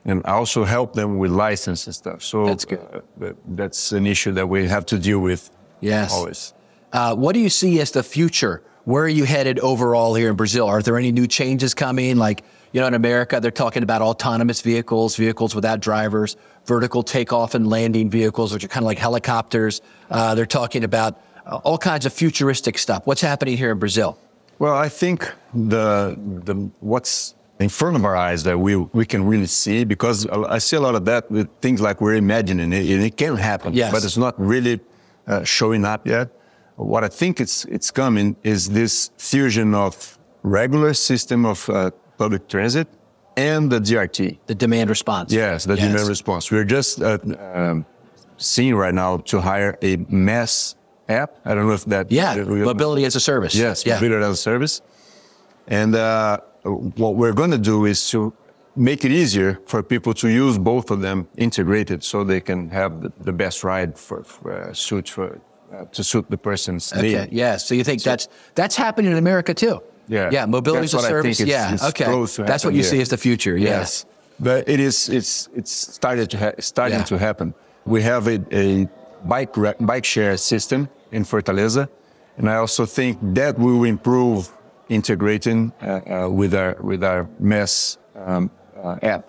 and 0.05 0.25
also 0.25 0.63
help 0.63 0.93
them 0.93 1.17
with 1.17 1.31
license 1.31 1.85
and 1.85 1.95
stuff. 1.95 2.23
So 2.23 2.45
That's 2.45 2.65
good. 2.65 3.03
uh, 3.21 3.33
that's 3.47 3.91
an 3.91 4.05
issue 4.05 4.31
that 4.33 4.47
we 4.47 4.67
have 4.67 4.85
to 4.87 4.97
deal 4.99 5.19
with. 5.19 5.49
Yes. 5.81 6.13
always. 6.13 6.53
Uh, 6.93 7.15
what 7.15 7.33
do 7.33 7.39
you 7.39 7.49
see 7.49 7.79
as 7.81 7.91
the 7.91 8.03
future? 8.03 8.61
Where 8.83 9.03
are 9.03 9.09
you 9.09 9.25
headed 9.25 9.59
overall 9.59 10.15
here 10.15 10.29
in 10.29 10.35
Brazil? 10.35 10.65
Are 10.67 10.81
there 10.81 10.97
any 10.97 11.11
new 11.11 11.27
changes 11.27 11.73
coming? 11.73 12.17
Like, 12.17 12.43
you 12.71 12.81
know, 12.81 12.87
in 12.87 12.93
America, 12.93 13.39
they're 13.39 13.51
talking 13.51 13.83
about 13.83 14.01
autonomous 14.01 14.61
vehicles, 14.61 15.15
vehicles 15.15 15.53
without 15.53 15.79
drivers, 15.81 16.35
vertical 16.65 17.03
takeoff 17.03 17.55
and 17.55 17.67
landing 17.69 18.09
vehicles, 18.09 18.53
which 18.53 18.63
are 18.63 18.67
kind 18.67 18.83
of 18.83 18.87
like 18.87 18.99
helicopters. 18.99 19.81
Uh, 20.09 20.35
they're 20.35 20.45
talking 20.45 20.83
about 20.83 21.19
uh, 21.45 21.57
all 21.63 21.77
kinds 21.77 22.05
of 22.05 22.13
futuristic 22.13 22.77
stuff. 22.77 23.01
What's 23.05 23.21
happening 23.21 23.57
here 23.57 23.71
in 23.71 23.79
Brazil? 23.79 24.17
Well, 24.59 24.75
I 24.75 24.89
think 24.89 25.31
the 25.53 26.15
the 26.45 26.55
what's 26.81 27.35
in 27.59 27.69
front 27.69 27.95
of 27.95 28.05
our 28.05 28.15
eyes 28.15 28.43
that 28.43 28.57
we 28.59 28.75
we 28.75 29.05
can 29.05 29.23
really 29.25 29.47
see 29.47 29.83
because 29.85 30.27
I 30.27 30.59
see 30.59 30.75
a 30.77 30.81
lot 30.81 30.95
of 30.95 31.05
that 31.05 31.29
with 31.31 31.49
things 31.61 31.81
like 31.81 31.99
we're 32.01 32.15
imagining 32.15 32.71
it, 32.73 32.89
and 32.91 33.03
it 33.03 33.17
can 33.17 33.37
happen, 33.37 33.73
Yes. 33.73 33.91
but 33.91 34.03
it's 34.03 34.17
not 34.17 34.35
really 34.39 34.79
uh, 35.27 35.43
showing 35.43 35.83
up 35.85 36.05
yet. 36.07 36.29
What 36.75 37.03
I 37.03 37.07
think 37.09 37.39
it's 37.39 37.65
it's 37.65 37.91
coming 37.91 38.35
is 38.43 38.69
this 38.69 39.09
fusion 39.17 39.73
of 39.73 40.17
regular 40.43 40.93
system 40.93 41.45
of 41.45 41.69
uh, 41.69 41.91
public 42.17 42.47
transit 42.47 42.87
and 43.37 43.71
the 43.71 43.79
DRT. 43.79 44.37
The 44.47 44.55
demand 44.55 44.89
response. 44.89 45.31
Yes, 45.31 45.65
the 45.65 45.75
demand 45.75 46.07
response. 46.07 46.51
We're 46.51 46.65
just 46.65 47.01
uh, 47.01 47.17
um, 47.39 47.85
seeing 48.37 48.75
right 48.75 48.93
now 48.93 49.17
to 49.17 49.41
hire 49.41 49.77
a 49.81 49.97
mass 50.09 50.75
app. 51.09 51.37
I 51.45 51.53
don't 51.53 51.67
know 51.67 51.73
if 51.73 51.85
that 51.85 52.11
Yeah, 52.11 52.35
that 52.35 52.47
mobility 52.47 53.05
as 53.05 53.15
a 53.15 53.19
service. 53.19 53.55
Yes, 53.55 53.85
yeah. 53.85 53.95
mobility 53.95 54.23
as 54.25 54.33
a 54.33 54.35
service. 54.37 54.81
And 55.67 55.95
uh, 55.95 56.39
what 56.63 57.15
we're 57.15 57.33
going 57.33 57.51
to 57.51 57.57
do 57.57 57.85
is 57.85 58.09
to 58.09 58.33
make 58.75 59.03
it 59.05 59.11
easier 59.11 59.59
for 59.65 59.83
people 59.83 60.13
to 60.13 60.27
use 60.29 60.57
both 60.57 60.91
of 60.91 61.01
them 61.01 61.27
integrated, 61.37 62.03
so 62.03 62.23
they 62.23 62.39
can 62.41 62.69
have 62.69 63.01
the, 63.01 63.11
the 63.21 63.31
best 63.33 63.63
ride 63.63 63.97
for, 63.97 64.23
for 64.23 64.51
uh, 64.51 64.73
suit 64.73 65.09
for 65.09 65.39
uh, 65.73 65.85
to 65.85 66.03
suit 66.03 66.29
the 66.29 66.37
person's 66.37 66.91
Okay. 66.91 67.01
need. 67.25 67.31
Yeah. 67.31 67.57
So 67.57 67.75
you 67.75 67.83
think 67.83 68.01
that's 68.03 68.27
that's 68.55 68.75
happening 68.75 69.11
in 69.11 69.17
America 69.17 69.53
too? 69.53 69.81
Yeah. 70.11 70.29
Yeah. 70.35 70.45
Mobility 70.57 70.83
as 70.85 70.93
a 70.93 70.97
what 70.97 71.05
I 71.05 71.09
think 71.09 71.35
service. 71.35 71.39
it's- 71.39 71.55
yeah. 71.57 71.73
it's 71.73 71.83
okay. 71.91 72.43
That's 72.51 72.63
what 72.65 72.73
you 72.73 72.81
here. 72.83 72.91
see 72.91 73.01
as 73.01 73.09
the 73.09 73.17
future. 73.27 73.55
Yes. 73.57 73.69
Yes, 73.71 74.05
but 74.47 74.59
it 74.73 74.79
is 74.79 75.09
it's 75.09 75.49
it's 75.59 75.71
started 75.99 76.27
to 76.33 76.37
ha- 76.43 76.57
starting 76.59 76.99
Yeah. 76.99 77.11
to 77.11 77.17
happen. 77.27 77.53
We 77.85 77.99
have 78.03 78.23
a, 78.27 78.37
a 78.63 78.87
bike 79.33 79.53
ra- 79.63 79.79
bike 79.91 80.05
share 80.13 80.37
system 80.37 80.87
in 81.11 81.23
Fortaleza, 81.25 81.87
and 82.37 82.45
I 82.49 82.55
also 82.63 82.85
think 82.85 83.17
that 83.35 83.53
will 83.57 83.83
improve 83.95 84.49
integrating 84.89 85.71
uh, 85.81 85.87
uh, 85.87 86.29
with 86.39 86.53
our 86.53 86.75
with 86.81 87.03
our 87.03 87.27
mass 87.39 87.97
um, 88.15 88.49
uh, 88.83 88.97
app. 89.15 89.23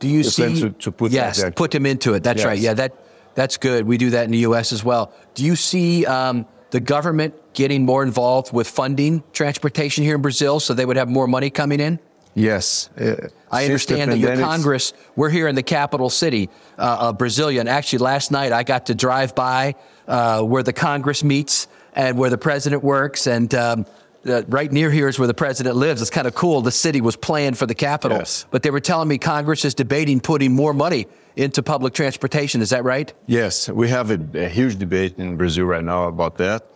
Do 0.00 0.08
you 0.08 0.22
see 0.24 0.60
to- 0.60 0.70
to 0.84 0.90
put 0.92 1.12
yes, 1.12 1.44
put 1.54 1.70
them 1.70 1.86
into 1.86 2.14
it. 2.14 2.22
That's 2.22 2.38
Yes. 2.40 2.46
right. 2.50 2.58
Yeah, 2.66 2.74
that 2.74 2.92
that's 3.34 3.56
good. 3.58 3.86
We 3.86 3.96
do 3.98 4.10
that 4.10 4.24
in 4.24 4.30
the 4.30 4.42
U.S. 4.48 4.72
as 4.72 4.82
well. 4.84 5.12
Do 5.34 5.42
you 5.44 5.56
see 5.56 6.06
um, 6.06 6.46
the 6.70 6.80
government 6.80 7.34
getting 7.56 7.84
more 7.84 8.04
involved 8.04 8.52
with 8.52 8.68
funding 8.68 9.24
transportation 9.32 10.04
here 10.04 10.14
in 10.14 10.22
Brazil, 10.22 10.60
so 10.60 10.74
they 10.74 10.86
would 10.86 10.96
have 10.96 11.08
more 11.08 11.26
money 11.26 11.50
coming 11.50 11.80
in? 11.80 11.98
Yes, 12.34 12.90
uh, 13.00 13.28
I 13.50 13.64
understand 13.64 14.12
that 14.12 14.18
your 14.18 14.36
Congress, 14.36 14.92
we're 15.16 15.30
here 15.30 15.48
in 15.48 15.54
the 15.54 15.62
capital 15.62 16.10
city 16.10 16.50
uh, 16.78 17.08
of 17.08 17.18
Brasilia. 17.18 17.60
And 17.60 17.68
actually, 17.68 18.00
last 18.00 18.30
night 18.30 18.52
I 18.52 18.62
got 18.62 18.86
to 18.86 18.94
drive 18.94 19.34
by 19.34 19.74
uh, 20.06 20.42
where 20.42 20.62
the 20.62 20.74
Congress 20.74 21.24
meets 21.24 21.66
and 21.94 22.18
where 22.18 22.28
the 22.28 22.36
president 22.36 22.84
works. 22.84 23.26
And 23.26 23.54
um, 23.54 23.86
uh, 24.26 24.42
right 24.48 24.70
near 24.70 24.90
here 24.90 25.08
is 25.08 25.18
where 25.18 25.26
the 25.26 25.32
president 25.34 25.76
lives. 25.76 26.02
It's 26.02 26.10
kind 26.10 26.26
of 26.26 26.34
cool. 26.34 26.60
The 26.60 26.70
city 26.70 27.00
was 27.00 27.16
planned 27.16 27.56
for 27.56 27.64
the 27.64 27.74
capital. 27.74 28.18
Yes. 28.18 28.44
But 28.50 28.62
they 28.62 28.70
were 28.70 28.80
telling 28.80 29.08
me 29.08 29.16
Congress 29.16 29.64
is 29.64 29.74
debating 29.74 30.20
putting 30.20 30.52
more 30.52 30.74
money 30.74 31.06
into 31.36 31.62
public 31.62 31.94
transportation. 31.94 32.60
Is 32.60 32.68
that 32.68 32.84
right? 32.84 33.14
Yes, 33.26 33.70
we 33.70 33.88
have 33.88 34.10
a, 34.10 34.20
a 34.34 34.48
huge 34.48 34.78
debate 34.78 35.18
in 35.18 35.38
Brazil 35.38 35.64
right 35.64 35.84
now 35.84 36.08
about 36.08 36.36
that. 36.36 36.66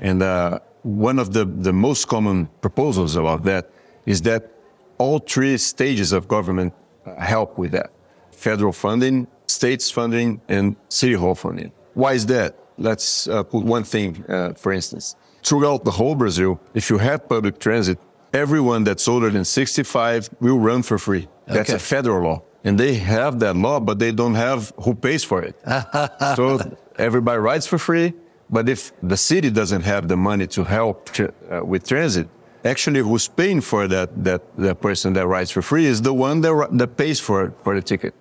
And 0.00 0.22
uh, 0.22 0.60
one 0.82 1.18
of 1.18 1.32
the, 1.32 1.44
the 1.44 1.72
most 1.72 2.06
common 2.08 2.48
proposals 2.60 3.16
about 3.16 3.42
that 3.44 3.70
is 4.04 4.22
that 4.22 4.50
all 4.98 5.18
three 5.18 5.56
stages 5.58 6.12
of 6.12 6.28
government 6.28 6.72
uh, 7.04 7.14
help 7.20 7.58
with 7.58 7.72
that 7.72 7.90
federal 8.30 8.72
funding, 8.72 9.26
states 9.46 9.90
funding, 9.90 10.40
and 10.48 10.76
city 10.88 11.14
hall 11.14 11.34
funding. 11.34 11.72
Why 11.94 12.12
is 12.14 12.26
that? 12.26 12.56
Let's 12.78 13.26
uh, 13.28 13.42
put 13.42 13.64
one 13.64 13.84
thing, 13.84 14.22
uh, 14.28 14.52
for 14.54 14.72
instance. 14.72 15.16
Throughout 15.42 15.84
the 15.84 15.90
whole 15.92 16.14
Brazil, 16.14 16.60
if 16.74 16.90
you 16.90 16.98
have 16.98 17.28
public 17.28 17.58
transit, 17.58 17.98
everyone 18.32 18.84
that's 18.84 19.08
older 19.08 19.30
than 19.30 19.44
65 19.44 20.28
will 20.40 20.58
run 20.58 20.82
for 20.82 20.98
free. 20.98 21.28
That's 21.46 21.70
Okay. 21.70 21.76
a 21.76 21.78
federal 21.78 22.22
law. 22.22 22.42
And 22.64 22.78
they 22.78 22.94
have 22.94 23.38
that 23.40 23.56
law, 23.56 23.80
but 23.80 23.98
they 23.98 24.12
don't 24.12 24.34
have 24.34 24.72
who 24.82 24.94
pays 24.94 25.24
for 25.24 25.40
it. 25.42 25.54
so 26.36 26.58
everybody 26.98 27.38
rides 27.38 27.66
for 27.66 27.78
free. 27.78 28.12
But 28.48 28.68
if 28.68 28.92
the 29.02 29.16
city 29.16 29.50
doesn't 29.50 29.82
have 29.82 30.08
the 30.08 30.16
money 30.16 30.46
to 30.48 30.64
help 30.64 31.10
uh, 31.18 31.64
with 31.64 31.86
transit, 31.86 32.28
actually 32.64 33.00
who's 33.00 33.28
paying 33.28 33.60
for 33.60 33.88
that, 33.88 34.24
that, 34.24 34.42
that 34.56 34.80
person 34.80 35.12
that 35.14 35.26
rides 35.26 35.50
for 35.50 35.62
free 35.62 35.86
is 35.86 36.02
the 36.02 36.14
one 36.14 36.40
that, 36.42 36.68
that 36.72 36.96
pays 36.96 37.20
for, 37.20 37.52
for 37.62 37.74
the 37.74 37.82
ticket. 37.82 38.14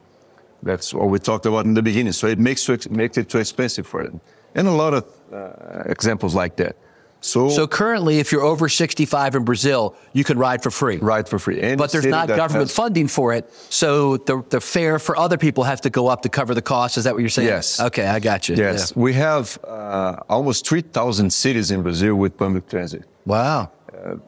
That's 0.63 0.93
what 0.93 1.09
we 1.09 1.19
talked 1.19 1.45
about 1.45 1.65
in 1.65 1.75
the 1.75 1.83
beginning. 1.83 2.13
So 2.13 2.27
it 2.27 2.39
makes, 2.39 2.67
makes 2.89 3.17
it 3.17 3.29
too 3.29 3.38
expensive 3.38 3.85
for 3.85 4.03
them. 4.03 4.19
And 4.55 4.67
a 4.67 4.71
lot 4.71 4.93
of 4.93 5.05
uh, 5.31 5.83
examples 5.85 6.33
like 6.33 6.55
that. 6.57 6.75
So, 7.21 7.49
So 7.49 7.65
currently, 7.67 8.19
if 8.19 8.32
you're 8.32 8.43
over 8.43 8.69
65 8.69 9.34
in 9.36 9.43
Brazil, 9.43 9.95
you 10.13 10.23
can 10.23 10.38
ride 10.38 10.62
for 10.62 10.69
free. 10.69 10.97
ride 10.97 11.28
for 11.28 11.39
free. 11.39 11.60
Any 11.60 11.75
But 11.75 11.91
there's 11.91 12.06
not 12.06 12.28
government 12.28 12.69
has- 12.69 12.71
funding 12.75 13.08
for 13.08 13.34
it, 13.34 13.43
so 13.69 14.17
the 14.17 14.43
the 14.49 14.62
fare 14.62 14.99
for 14.99 15.17
other 15.17 15.38
people 15.38 15.63
have 15.63 15.82
to 15.82 15.89
go 15.89 16.08
up 16.08 16.21
to 16.21 16.30
cover 16.30 16.54
the 16.54 16.62
cost. 16.62 16.97
Is 16.97 17.04
that 17.06 17.13
what 17.13 17.21
you're 17.21 17.30
saying? 17.39 17.47
Yes. 17.49 17.80
Okay, 17.80 18.06
I 18.08 18.19
got 18.19 18.47
you. 18.47 18.56
Yes, 18.56 18.93
Yeah. 18.95 19.01
we 19.04 19.13
have 19.13 19.58
uh, 19.67 20.17
almost 20.30 20.67
3,000 20.67 21.32
cities 21.32 21.71
in 21.71 21.82
Brazil 21.82 22.15
with 22.15 22.38
public 22.38 22.67
transit. 22.69 23.04
Wow. 23.25 23.69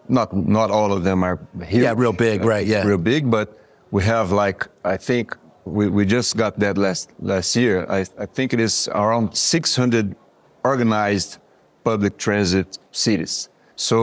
Not 0.09 0.33
not 0.33 0.71
all 0.71 0.91
of 0.91 1.03
them 1.03 1.23
are 1.23 1.37
huge, 1.67 1.83
Yeah, 1.83 1.93
real 1.97 2.13
big, 2.13 2.43
right, 2.43 2.65
yeah. 2.65 2.87
real 2.87 2.97
big. 3.13 3.29
But 3.29 3.47
we 3.91 4.01
have 4.03 4.31
like 4.31 4.65
I 4.83 4.97
think 4.97 5.35
we, 5.65 5.87
we 5.89 6.03
just 6.05 6.35
got 6.35 6.57
that 6.59 6.77
last 6.77 7.11
last 7.19 7.55
year. 7.55 7.85
I, 7.89 7.99
I 8.23 8.25
think 8.25 8.53
it 8.53 8.59
is 8.59 8.87
around 8.93 9.35
600 9.35 10.15
organized 10.63 11.37
public 11.91 12.13
transit 12.17 12.69
cities. 12.91 13.33
So 13.75 13.97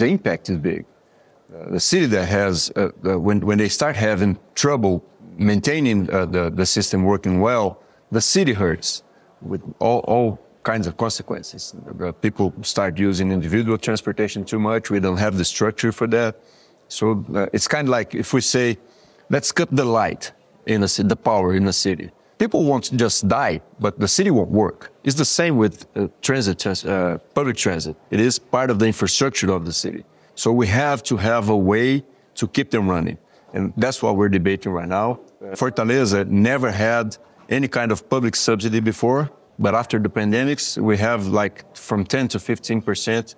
the 0.00 0.06
impact 0.16 0.44
is 0.52 0.58
big. 0.72 0.82
Uh, 0.84 1.70
the 1.76 1.80
city 1.80 2.06
that 2.16 2.26
has 2.38 2.54
uh, 2.76 2.80
uh, 2.80 3.18
when 3.26 3.38
when 3.48 3.58
they 3.62 3.70
start 3.80 3.94
having 3.96 4.32
trouble 4.62 4.94
maintaining 5.52 5.98
uh, 6.10 6.26
the 6.34 6.44
the 6.60 6.66
system 6.76 6.98
working 7.12 7.36
well, 7.48 7.66
the 8.16 8.20
city 8.34 8.54
hurts 8.64 8.88
with 9.50 9.62
all 9.86 10.00
all 10.12 10.28
kinds 10.70 10.86
of 10.86 10.94
consequences. 10.96 11.74
People 12.20 12.52
start 12.74 12.92
using 13.08 13.26
individual 13.38 13.78
transportation 13.78 14.40
too 14.44 14.60
much. 14.70 14.90
We 14.90 15.00
don't 15.06 15.20
have 15.26 15.34
the 15.40 15.44
structure 15.54 15.92
for 15.92 16.06
that. 16.16 16.32
So 16.88 17.04
uh, 17.34 17.56
it's 17.56 17.68
kind 17.74 17.84
of 17.88 17.92
like 17.98 18.18
if 18.24 18.28
we 18.36 18.40
say, 18.40 18.66
let's 19.34 19.50
cut 19.52 19.68
the 19.82 19.88
light 20.00 20.24
in 20.66 20.82
a 20.82 20.88
city, 20.88 21.08
the 21.08 21.20
power 21.30 21.48
in 21.60 21.66
a 21.68 21.72
city. 21.72 22.08
People 22.38 22.64
won't 22.64 22.96
just 22.96 23.26
die, 23.26 23.60
but 23.80 23.98
the 23.98 24.06
city 24.06 24.30
won't 24.30 24.50
work. 24.50 24.92
It's 25.02 25.16
the 25.16 25.24
same 25.24 25.56
with 25.56 25.86
uh, 25.96 26.06
transit, 26.22 26.64
uh, 26.66 27.18
public 27.34 27.56
transit. 27.56 27.96
It 28.10 28.20
is 28.20 28.38
part 28.38 28.70
of 28.70 28.78
the 28.78 28.86
infrastructure 28.86 29.50
of 29.50 29.64
the 29.64 29.72
city. 29.72 30.04
So 30.34 30.52
we 30.52 30.68
have 30.68 31.02
to 31.04 31.16
have 31.16 31.48
a 31.48 31.56
way 31.56 32.04
to 32.36 32.46
keep 32.46 32.70
them 32.70 32.88
running. 32.88 33.18
And 33.52 33.72
that's 33.76 34.02
what 34.02 34.16
we're 34.16 34.28
debating 34.28 34.72
right 34.72 34.88
now. 34.88 35.20
Fortaleza 35.54 36.26
never 36.28 36.70
had 36.70 37.16
any 37.48 37.66
kind 37.66 37.90
of 37.90 38.08
public 38.08 38.36
subsidy 38.36 38.80
before, 38.80 39.30
but 39.58 39.74
after 39.74 39.98
the 39.98 40.08
pandemics, 40.08 40.78
we 40.80 40.96
have 40.98 41.26
like 41.26 41.76
from 41.76 42.04
10 42.04 42.28
to 42.28 42.38
15 42.38 42.82
percent 42.82 43.34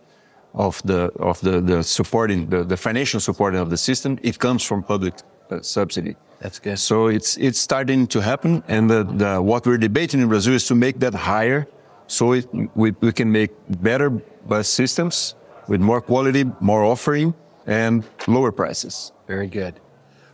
of 0.54 0.82
the 0.84 1.10
of 1.18 1.40
the, 1.40 1.60
the 1.60 1.82
supporting 1.82 2.48
the, 2.50 2.64
the 2.64 2.76
financial 2.76 3.20
supporting 3.20 3.60
of 3.60 3.70
the 3.70 3.76
system. 3.76 4.18
It 4.22 4.38
comes 4.38 4.62
from 4.62 4.82
public 4.82 5.14
uh, 5.52 5.62
subsidy. 5.62 6.16
That's 6.40 6.58
good. 6.58 6.78
So 6.78 7.08
it's 7.08 7.36
it's 7.36 7.60
starting 7.60 8.06
to 8.08 8.20
happen, 8.20 8.62
and 8.66 8.88
the, 8.88 9.04
the, 9.04 9.42
what 9.42 9.66
we're 9.66 9.78
debating 9.78 10.20
in 10.20 10.28
Brazil 10.28 10.54
is 10.54 10.66
to 10.68 10.74
make 10.74 10.98
that 11.00 11.14
higher, 11.14 11.66
so 12.06 12.32
it, 12.32 12.46
we 12.74 12.92
we 13.00 13.12
can 13.12 13.30
make 13.30 13.50
better 13.82 14.10
bus 14.46 14.68
systems 14.68 15.34
with 15.68 15.80
more 15.80 16.00
quality, 16.00 16.44
more 16.60 16.82
offering, 16.84 17.34
and 17.66 18.04
lower 18.26 18.52
prices. 18.52 19.12
Very 19.26 19.48
good. 19.48 19.74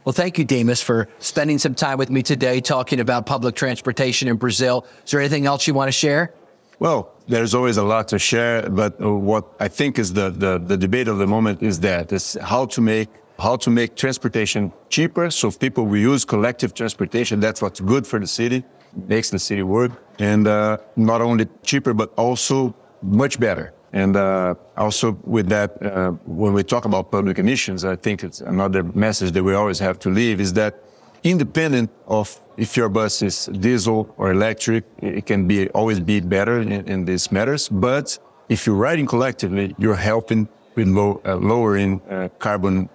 Well, 0.05 0.13
thank 0.13 0.39
you, 0.39 0.45
Dimas, 0.45 0.81
for 0.81 1.09
spending 1.19 1.59
some 1.59 1.75
time 1.75 1.99
with 1.99 2.11
me 2.11 2.23
today 2.23 2.61
talking 2.61 3.01
about 3.01 3.27
public 3.27 3.57
transportation 3.57 4.29
in 4.29 4.37
Brazil. 4.37 4.87
Is 5.05 5.11
there 5.11 5.21
anything 5.21 5.47
else 5.47 5.67
you 5.67 5.75
want 5.75 5.89
to 5.89 5.93
share? 5.93 6.33
Well, 6.79 7.13
there's 7.27 7.55
always 7.55 7.77
a 7.77 7.83
lot 7.83 8.07
to 8.09 8.19
share, 8.19 8.71
but 8.71 9.01
what 9.01 9.45
I 9.59 9.67
think 9.67 9.99
is 9.99 10.13
the, 10.13 10.31
the, 10.31 10.59
the 10.59 10.77
debate 10.77 11.09
of 11.09 11.19
the 11.19 11.27
moment 11.27 11.61
is 11.61 11.81
that 11.81 12.13
is 12.13 12.39
how 12.41 12.67
to 12.67 12.81
make 12.81 13.09
how 13.39 13.57
to 13.57 13.71
make 13.71 13.95
transportation 13.95 14.73
cheaper 14.89 15.31
so 15.31 15.51
people 15.51 15.85
will 15.87 15.99
use 15.99 16.25
collective 16.25 16.75
transportation. 16.75 17.41
That's 17.41 17.61
what's 17.61 17.81
good 17.81 18.07
for 18.07 18.19
the 18.19 18.27
city, 18.27 18.65
makes 19.07 19.31
the 19.31 19.39
city 19.39 19.63
work, 19.63 19.93
and 20.19 20.47
uh, 20.47 20.79
not 20.97 21.21
only 21.21 21.47
cheaper 21.63 21.93
but 21.95 22.13
also 22.17 22.75
much 23.03 23.39
better. 23.39 23.73
And 23.93 24.17
uh, 24.17 24.55
also 24.77 25.19
with 25.25 25.49
that, 25.49 25.83
uh, 25.83 26.11
when 26.27 26.53
we 26.53 26.63
talk 26.63 26.85
about 26.85 27.11
public 27.11 27.39
emissions, 27.39 27.85
I 27.85 27.97
think 27.97 28.25
it's 28.25 28.41
another 28.41 28.83
message 28.83 29.33
that 29.33 29.43
we 29.43 29.55
always 29.55 29.79
have 29.79 29.99
to 30.01 30.11
leave 30.11 30.41
is 30.41 30.53
that 30.55 30.83
independent 31.25 31.91
of 32.07 32.41
if 32.57 32.77
your 32.77 32.89
bus 32.89 33.23
is 33.23 33.47
diesel 33.47 34.15
or 34.17 34.31
electric, 34.33 34.85
it 34.99 35.27
can 35.27 35.47
be 35.47 35.69
always 35.71 36.01
be 36.01 36.21
better 36.21 36.61
in, 36.61 36.73
in 36.73 37.05
these 37.05 37.31
matters. 37.31 37.69
But 37.69 38.19
if 38.49 38.67
you're 38.67 38.77
riding 38.77 39.07
collectively, 39.07 39.75
you're 39.79 39.97
helping 39.97 40.49
with 40.75 40.89
low, 40.89 41.21
uh, 41.25 41.37
lowering 41.37 42.01
uh, 42.03 42.29
carbon 42.39 42.89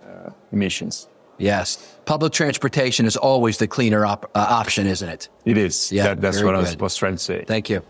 emissions. 0.51 1.07
Yes. 1.37 1.97
Public 2.05 2.33
transportation 2.33 3.05
is 3.05 3.17
always 3.17 3.57
the 3.57 3.67
cleaner 3.67 4.05
op- 4.05 4.29
uh, 4.35 4.45
option, 4.49 4.85
isn't 4.85 5.09
it? 5.09 5.29
It 5.45 5.57
is. 5.57 5.91
Yeah, 5.91 6.03
that, 6.03 6.21
that's 6.21 6.37
what 6.37 6.51
good. 6.51 6.55
I 6.55 6.59
was, 6.59 6.77
was 6.77 6.95
trying 6.95 7.15
to 7.15 7.19
say. 7.19 7.43
Thank 7.47 7.69
you. 7.69 7.81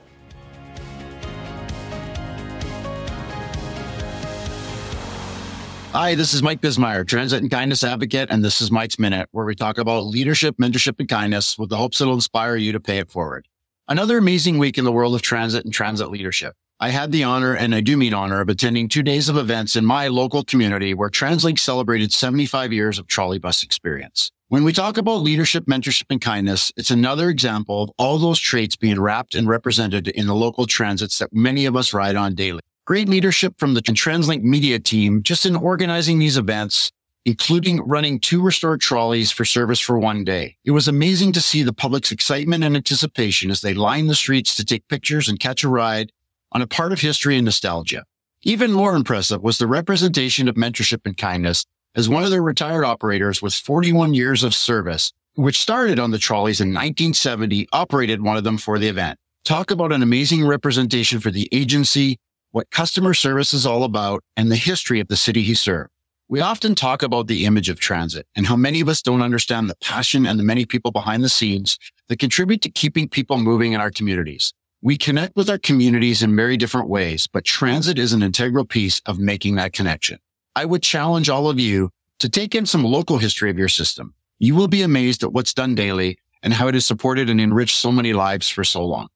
Hi, 5.93 6.15
this 6.15 6.33
is 6.33 6.41
Mike 6.41 6.61
Bismeyer, 6.61 7.05
Transit 7.05 7.41
and 7.41 7.51
Kindness 7.51 7.83
Advocate, 7.83 8.29
and 8.31 8.45
this 8.45 8.61
is 8.61 8.71
Mike's 8.71 8.97
Minute, 8.97 9.27
where 9.33 9.45
we 9.45 9.55
talk 9.55 9.77
about 9.77 10.05
leadership, 10.05 10.55
mentorship, 10.55 10.97
and 10.99 11.09
kindness 11.09 11.57
with 11.57 11.69
the 11.69 11.75
hopes 11.75 11.99
it'll 11.99 12.13
inspire 12.13 12.55
you 12.55 12.71
to 12.71 12.79
pay 12.79 12.99
it 12.99 13.11
forward. 13.11 13.49
Another 13.89 14.17
amazing 14.17 14.57
week 14.57 14.77
in 14.77 14.85
the 14.85 14.91
world 14.93 15.13
of 15.15 15.21
transit 15.21 15.65
and 15.65 15.73
transit 15.73 16.09
leadership. 16.09 16.55
I 16.83 16.89
had 16.89 17.11
the 17.11 17.23
honor, 17.23 17.53
and 17.53 17.75
I 17.75 17.81
do 17.81 17.95
mean 17.95 18.11
honor, 18.11 18.41
of 18.41 18.49
attending 18.49 18.89
two 18.89 19.03
days 19.03 19.29
of 19.29 19.37
events 19.37 19.75
in 19.75 19.85
my 19.85 20.07
local 20.07 20.43
community 20.43 20.95
where 20.95 21.11
TransLink 21.11 21.59
celebrated 21.59 22.11
75 22.11 22.73
years 22.73 22.97
of 22.97 23.05
trolley 23.05 23.37
bus 23.37 23.61
experience. 23.61 24.31
When 24.47 24.63
we 24.63 24.73
talk 24.73 24.97
about 24.97 25.21
leadership, 25.21 25.65
mentorship, 25.67 26.07
and 26.09 26.19
kindness, 26.19 26.71
it's 26.75 26.89
another 26.89 27.29
example 27.29 27.83
of 27.83 27.91
all 27.99 28.17
those 28.17 28.39
traits 28.39 28.75
being 28.75 28.99
wrapped 28.99 29.35
and 29.35 29.47
represented 29.47 30.07
in 30.07 30.25
the 30.25 30.33
local 30.33 30.65
transits 30.65 31.19
that 31.19 31.31
many 31.31 31.67
of 31.67 31.75
us 31.75 31.93
ride 31.93 32.15
on 32.15 32.33
daily. 32.33 32.61
Great 32.87 33.07
leadership 33.07 33.53
from 33.59 33.75
the 33.75 33.81
TransLink 33.81 34.41
media 34.41 34.79
team 34.79 35.21
just 35.21 35.45
in 35.45 35.55
organizing 35.55 36.17
these 36.17 36.35
events, 36.35 36.91
including 37.25 37.79
running 37.81 38.19
two 38.19 38.41
restored 38.41 38.81
trolleys 38.81 39.29
for 39.29 39.45
service 39.45 39.79
for 39.79 39.99
one 39.99 40.23
day. 40.23 40.57
It 40.65 40.71
was 40.71 40.87
amazing 40.87 41.33
to 41.33 41.41
see 41.41 41.61
the 41.61 41.73
public's 41.73 42.11
excitement 42.11 42.63
and 42.63 42.75
anticipation 42.75 43.51
as 43.51 43.61
they 43.61 43.75
lined 43.75 44.09
the 44.09 44.15
streets 44.15 44.55
to 44.55 44.65
take 44.65 44.87
pictures 44.87 45.29
and 45.29 45.39
catch 45.39 45.63
a 45.63 45.69
ride 45.69 46.11
on 46.51 46.61
a 46.61 46.67
part 46.67 46.91
of 46.91 47.01
history 47.01 47.35
and 47.37 47.45
nostalgia. 47.45 48.03
Even 48.43 48.71
more 48.71 48.95
impressive 48.95 49.41
was 49.41 49.57
the 49.57 49.67
representation 49.67 50.47
of 50.47 50.55
mentorship 50.55 51.01
and 51.05 51.15
kindness 51.15 51.65
as 51.95 52.09
one 52.09 52.23
of 52.23 52.31
their 52.31 52.41
retired 52.41 52.83
operators 52.83 53.41
with 53.41 53.53
41 53.53 54.13
years 54.13 54.43
of 54.43 54.55
service, 54.55 55.13
which 55.35 55.59
started 55.59 55.99
on 55.99 56.11
the 56.11 56.17
trolleys 56.17 56.61
in 56.61 56.69
1970, 56.69 57.67
operated 57.71 58.21
one 58.21 58.37
of 58.37 58.43
them 58.43 58.57
for 58.57 58.79
the 58.79 58.87
event. 58.87 59.17
Talk 59.43 59.71
about 59.71 59.91
an 59.91 60.01
amazing 60.01 60.45
representation 60.45 61.19
for 61.19 61.31
the 61.31 61.49
agency 61.51 62.17
what 62.51 62.69
customer 62.69 63.13
service 63.13 63.53
is 63.53 63.65
all 63.65 63.83
about, 63.83 64.23
and 64.35 64.51
the 64.51 64.57
history 64.57 64.99
of 64.99 65.07
the 65.07 65.15
city 65.15 65.41
he 65.41 65.55
served. 65.55 65.89
We 66.27 66.39
often 66.39 66.75
talk 66.75 67.01
about 67.01 67.27
the 67.27 67.45
image 67.45 67.69
of 67.69 67.79
transit 67.79 68.25
and 68.35 68.47
how 68.47 68.55
many 68.55 68.79
of 68.79 68.87
us 68.87 69.01
don't 69.01 69.21
understand 69.21 69.69
the 69.69 69.75
passion 69.81 70.25
and 70.25 70.39
the 70.39 70.43
many 70.43 70.65
people 70.65 70.91
behind 70.91 71.23
the 71.23 71.29
scenes 71.29 71.77
that 72.07 72.19
contribute 72.19 72.61
to 72.61 72.69
keeping 72.69 73.09
people 73.09 73.37
moving 73.37 73.73
in 73.73 73.81
our 73.81 73.91
communities. 73.91 74.53
We 74.81 74.97
connect 74.97 75.35
with 75.35 75.49
our 75.49 75.57
communities 75.57 76.23
in 76.23 76.35
very 76.35 76.57
different 76.57 76.89
ways, 76.89 77.27
but 77.27 77.45
transit 77.45 77.99
is 77.99 78.13
an 78.13 78.23
integral 78.23 78.65
piece 78.65 79.01
of 79.05 79.19
making 79.19 79.55
that 79.55 79.73
connection. 79.73 80.19
I 80.55 80.65
would 80.65 80.81
challenge 80.81 81.29
all 81.29 81.49
of 81.49 81.59
you 81.59 81.91
to 82.19 82.29
take 82.29 82.55
in 82.55 82.65
some 82.65 82.83
local 82.83 83.17
history 83.17 83.49
of 83.49 83.57
your 83.57 83.69
system. 83.69 84.13
You 84.39 84.55
will 84.55 84.67
be 84.67 84.81
amazed 84.81 85.23
at 85.23 85.33
what's 85.33 85.53
done 85.53 85.75
daily 85.75 86.17
and 86.41 86.53
how 86.53 86.67
it 86.67 86.73
has 86.73 86.85
supported 86.85 87.29
and 87.29 87.39
enriched 87.39 87.77
so 87.77 87.91
many 87.91 88.13
lives 88.13 88.49
for 88.49 88.63
so 88.63 88.83
long. 88.85 89.07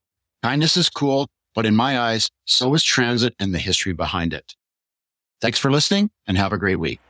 Kindness 0.42 0.76
is 0.76 0.88
cool 0.88 1.28
but 1.56 1.64
in 1.64 1.74
my 1.74 1.98
eyes, 1.98 2.30
so 2.44 2.74
is 2.74 2.84
transit 2.84 3.34
and 3.40 3.52
the 3.52 3.58
history 3.58 3.94
behind 3.94 4.34
it. 4.34 4.54
Thanks 5.40 5.58
for 5.58 5.70
listening 5.72 6.10
and 6.26 6.36
have 6.36 6.52
a 6.52 6.58
great 6.58 6.76
week. 6.76 7.00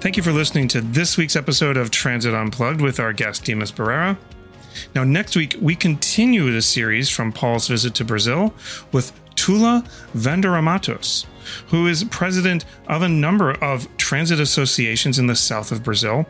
Thank 0.00 0.16
you 0.16 0.22
for 0.22 0.30
listening 0.30 0.68
to 0.68 0.80
this 0.80 1.16
week's 1.16 1.34
episode 1.34 1.76
of 1.76 1.90
Transit 1.90 2.32
Unplugged 2.32 2.80
with 2.80 3.00
our 3.00 3.12
guest, 3.12 3.44
Dimas 3.44 3.72
Barreira. 3.72 4.16
Now, 4.94 5.04
next 5.04 5.36
week, 5.36 5.56
we 5.60 5.74
continue 5.74 6.50
the 6.50 6.62
series 6.62 7.08
from 7.08 7.32
Paul's 7.32 7.68
visit 7.68 7.94
to 7.96 8.04
Brazil 8.04 8.54
with 8.92 9.12
Tula 9.34 9.84
Vandaramatos, 10.14 11.26
who 11.68 11.86
is 11.86 12.04
president 12.04 12.64
of 12.86 13.02
a 13.02 13.08
number 13.08 13.52
of 13.62 13.88
transit 13.96 14.40
associations 14.40 15.18
in 15.18 15.26
the 15.26 15.36
south 15.36 15.72
of 15.72 15.82
Brazil. 15.82 16.26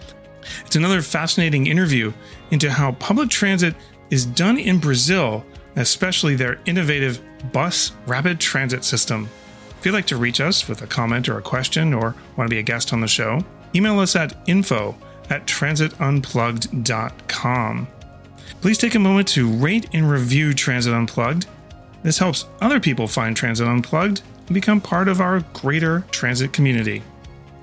It's 0.65 0.77
another 0.77 1.03
fascinating 1.03 1.67
interview 1.67 2.13
into 2.51 2.71
how 2.71 2.93
public 2.93 3.31
transit 3.31 3.75
is 4.11 4.25
done 4.25 4.59
in 4.59 4.79
Brazil, 4.79 5.45
especially 5.77 6.35
their 6.35 6.61
innovative 6.67 7.21
bus 7.53 7.93
rapid 8.07 8.41
transit 8.41 8.85
system. 8.85 9.29
If 9.79 9.87
you'd 9.87 9.93
like 9.93 10.07
to 10.07 10.17
reach 10.17 10.41
us 10.41 10.67
with 10.69 10.83
a 10.83 10.87
comment 10.87 11.29
or 11.29 11.39
a 11.39 11.43
question 11.43 11.95
or 11.95 12.15
want 12.37 12.49
to 12.49 12.55
be 12.55 12.59
a 12.59 12.63
guest 12.63 12.93
on 12.93 13.01
the 13.01 13.07
show, 13.07 13.45
email 13.75 14.01
us 14.01 14.17
at 14.17 14.35
info 14.47 14.97
at 15.31 15.47
transitunplugged.com. 15.47 17.89
Please 18.61 18.79
take 18.79 18.95
a 18.95 18.99
moment 18.99 19.29
to 19.29 19.49
rate 19.49 19.87
and 19.93 20.11
review 20.11 20.53
Transit 20.53 20.93
Unplugged. 20.93 21.47
This 22.03 22.19
helps 22.19 22.47
other 22.61 22.81
people 22.81 23.07
find 23.07 23.37
Transit 23.37 23.69
Unplugged 23.69 24.23
and 24.47 24.55
become 24.55 24.81
part 24.81 25.09
of 25.09 25.21
our 25.21 25.41
greater 25.53 26.05
transit 26.11 26.53
community. 26.53 27.03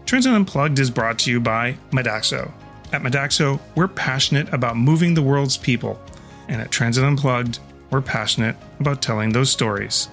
Transit 0.05 0.33
Unplugged 0.33 0.79
is 0.79 0.89
brought 0.89 1.19
to 1.19 1.31
you 1.31 1.39
by 1.39 1.77
Modaxo. 1.91 2.51
At 2.93 3.01
Modaxo, 3.01 3.59
we're 3.75 3.87
passionate 3.87 4.53
about 4.53 4.77
moving 4.77 5.13
the 5.13 5.21
world's 5.21 5.57
people 5.57 5.99
and 6.47 6.61
at 6.61 6.71
Transit 6.71 7.03
Unplugged, 7.03 7.59
we're 7.89 8.01
passionate 8.01 8.55
about 8.79 9.01
telling 9.01 9.31
those 9.31 9.49
stories. 9.49 10.09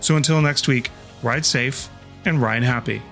So 0.00 0.16
until 0.16 0.40
next 0.40 0.68
week, 0.68 0.90
ride 1.22 1.44
safe 1.44 1.88
and 2.24 2.40
ride 2.40 2.62
happy. 2.62 3.02